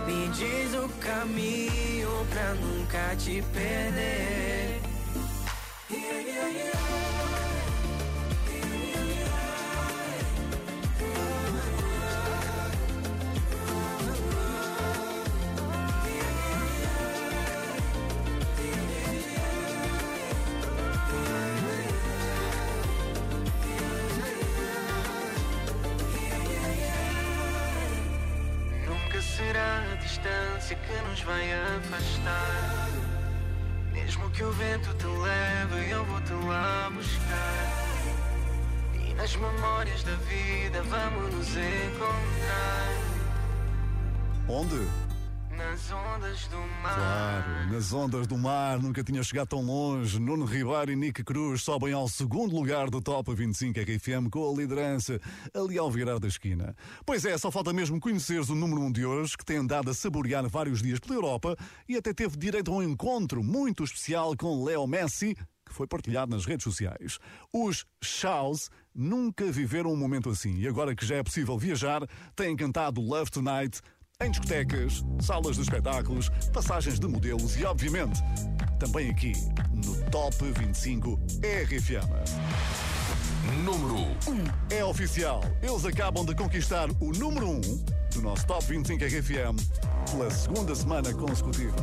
Me 0.07 0.29
diz 0.29 0.75
o 0.75 0.89
caminho 1.01 2.11
pra 2.31 2.55
nunca 2.55 3.17
te 3.17 3.43
perder. 3.53 4.81
Nunca 5.91 6.72
distância 30.73 30.77
que 30.77 31.09
nos 31.09 31.21
vai 31.23 31.53
afastar. 31.53 32.91
Mesmo 33.93 34.31
que 34.31 34.43
o 34.43 34.53
vento 34.53 34.95
te 34.95 35.07
leve, 35.07 35.91
eu 35.91 36.05
vou 36.05 36.21
te 36.23 36.33
lá 36.47 36.91
buscar. 36.91 37.93
E 38.95 39.15
nas 39.15 39.37
memórias 39.37 40.03
da 40.03 40.15
vida 40.15 40.83
vamos 40.83 41.35
nos 41.35 41.49
encontrar. 41.57 42.93
Onde? 44.49 45.02
Nas 45.63 45.93
ondas 45.93 46.49
do 46.49 46.57
mar. 46.83 46.95
Claro, 46.95 47.73
nas 47.73 47.93
ondas 47.93 48.27
do 48.27 48.37
mar, 48.37 48.79
nunca 48.81 49.05
tinha 49.05 49.23
chegado 49.23 49.49
tão 49.49 49.63
longe. 49.63 50.19
Nuno 50.19 50.45
Ribeiro 50.45 50.91
e 50.91 50.97
Nick 50.97 51.23
Cruz 51.23 51.63
sobem 51.63 51.93
ao 51.93 52.09
segundo 52.09 52.55
lugar 52.55 52.91
do 52.91 53.01
Top 53.01 53.33
25 53.33 53.79
RFM 53.79 54.29
com 54.29 54.51
a 54.51 54.57
liderança 54.57 55.21
ali 55.55 55.79
ao 55.79 55.89
virar 55.89 56.19
da 56.19 56.27
esquina. 56.27 56.75
Pois 57.07 57.25
é, 57.25 57.39
só 57.39 57.49
falta 57.51 57.73
mesmo 57.73 58.01
conheceres 58.01 58.49
o 58.49 58.57
número 58.57 58.81
1 58.83 58.93
de 58.93 59.07
hoje, 59.07 59.39
que 59.39 59.45
tem 59.45 59.59
andado 59.59 59.89
a 59.89 59.95
saborear 59.95 60.47
vários 60.49 60.83
dias 60.83 60.99
pela 60.99 61.15
Europa 61.15 61.57
e 61.89 61.97
até 61.97 62.13
teve 62.13 62.37
direito 62.37 62.73
a 62.73 62.75
um 62.75 62.83
encontro 62.83 63.43
muito 63.43 63.85
especial 63.85 64.37
com 64.37 64.65
Leo 64.65 64.87
Messi, 64.89 65.37
que 65.65 65.73
foi 65.73 65.87
partilhado 65.87 66.35
nas 66.35 66.45
redes 66.45 66.65
sociais. 66.65 67.19
Os 67.53 67.87
Shaws 68.03 68.69
nunca 68.95 69.51
viveram 69.51 69.93
um 69.93 69.97
momento 69.97 70.29
assim 70.29 70.59
e 70.59 70.69
agora 70.69 70.95
que 70.95 71.07
já 71.07 71.17
é 71.17 71.23
possível 71.23 71.57
viajar, 71.57 72.07
têm 72.37 72.55
cantado 72.57 73.01
Love 73.01 73.31
Tonight 73.31 73.81
em 74.25 74.31
discotecas, 74.31 75.05
salas 75.21 75.57
de 75.57 75.63
espetáculos, 75.63 76.31
passagens 76.53 76.99
de 76.99 77.07
modelos 77.09 77.57
e, 77.57 77.65
obviamente, 77.65 78.23
também 78.79 79.11
aqui 79.11 79.33
no 79.85 79.97
Top 80.11 80.37
25 80.41 81.19
RFM. 81.43 82.09
Número 83.65 83.97
1. 84.71 84.77
É 84.77 84.85
oficial, 84.85 85.43
eles 85.61 85.85
acabam 85.85 86.25
de 86.25 86.35
conquistar 86.35 86.89
o 87.01 87.13
número 87.13 87.49
1 87.51 87.61
do 88.15 88.23
nosso 88.23 88.47
Top 88.47 88.65
25 88.65 89.05
RFM 89.05 89.57
pela 90.11 90.31
segunda 90.31 90.75
semana 90.75 91.13
consecutiva. 91.13 91.77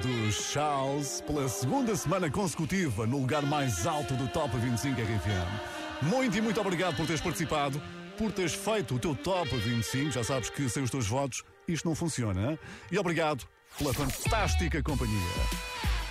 Dos 0.00 0.50
Charles 0.50 1.20
pela 1.26 1.48
segunda 1.48 1.94
semana 1.94 2.30
consecutiva 2.30 3.06
no 3.06 3.18
lugar 3.18 3.42
mais 3.42 3.86
alto 3.86 4.14
do 4.14 4.26
Top 4.28 4.56
25 4.56 5.00
RFM. 5.00 6.02
Muito 6.02 6.38
e 6.38 6.40
muito 6.40 6.60
obrigado 6.60 6.96
por 6.96 7.06
teres 7.06 7.20
participado, 7.20 7.80
por 8.16 8.32
teres 8.32 8.54
feito 8.54 8.94
o 8.94 8.98
teu 8.98 9.14
Top 9.14 9.48
25. 9.54 10.12
Já 10.12 10.24
sabes 10.24 10.48
que 10.48 10.68
sem 10.68 10.82
os 10.82 10.90
teus 10.90 11.06
votos 11.06 11.44
isto 11.68 11.86
não 11.86 11.94
funciona. 11.94 12.52
hein? 12.52 12.58
E 12.90 12.98
obrigado 12.98 13.46
pela 13.78 13.92
fantástica 13.92 14.82
companhia. 14.82 15.69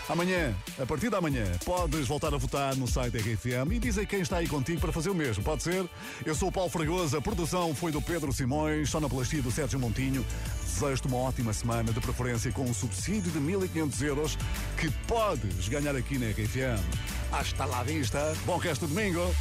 Amanhã, 0.10 0.56
a 0.82 0.86
partir 0.88 1.12
da 1.12 1.22
manhã, 1.22 1.46
podes 1.64 2.08
voltar 2.08 2.34
a 2.34 2.38
votar 2.38 2.76
no 2.76 2.88
site 2.88 3.14
da 3.14 3.20
RFM 3.20 3.74
e 3.74 3.80
dizer 3.80 4.08
quem 4.08 4.22
está 4.22 4.38
aí 4.38 4.48
contigo 4.48 4.82
para 4.82 4.92
fazer 4.92 5.12
o 5.12 5.14
mesmo. 5.14 5.44
Pode 5.44 5.62
ser? 5.62 5.88
Eu 6.26 6.34
sou 6.34 6.50
o 6.50 6.52
Paulo 6.52 6.68
Fragoso, 6.68 7.16
a 7.16 7.22
produção 7.22 7.76
foi 7.76 7.92
do 7.92 8.02
Pedro 8.02 8.34
Simões, 8.34 8.90
sonoplastia 8.90 9.44
do 9.44 9.52
Sérgio 9.52 9.80
Montinho. 9.80 10.26
Desejo-te 10.64 11.08
uma 11.08 11.18
ótima 11.18 11.54
semana, 11.54 11.94
de 11.94 12.00
preferência 12.00 12.52
com 12.52 12.64
um 12.64 12.74
subsídio 12.74 13.32
de 13.32 13.40
1.500 13.40 14.02
euros 14.02 14.38
que 14.78 14.90
podes 15.08 15.68
ganhar 15.68 15.96
aqui 15.96 16.18
na 16.18 16.32
RFM. 16.32 16.84
Hasta 17.32 17.66
la 17.66 17.84
vista. 17.84 18.36
Bom 18.48 18.58
resto 18.58 18.88
de 18.88 18.96
domingo. 18.96 19.20
Número, 19.20 19.36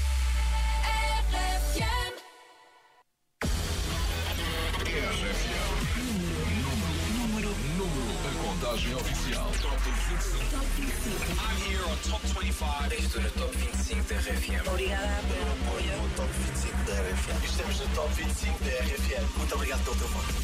25. 13.08 13.16
Estou 13.16 13.22
no 13.22 13.30
Top 13.30 13.56
25 13.56 14.04
da 14.04 14.20
RFM. 14.20 14.68
Obrigada 14.68 15.22
pelo 15.28 15.52
apoio. 15.52 16.02
No 16.02 16.08
Top 16.10 16.28
25 16.28 16.76
da 16.84 16.92
RFM. 16.92 17.44
Estamos 17.44 17.80
no 17.80 17.88
Top 17.94 18.14
25 18.14 18.64
da 18.64 18.70
RFM. 18.70 19.38
Muito 19.38 19.54
obrigado 19.54 19.84
pelo 19.84 19.96
teu 19.96 20.08
voto. 20.08 20.34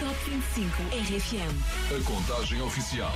Top 0.00 0.30
25 0.30 0.82
RFM. 0.92 1.96
A 1.96 2.04
contagem 2.04 2.60
oficial. 2.62 3.14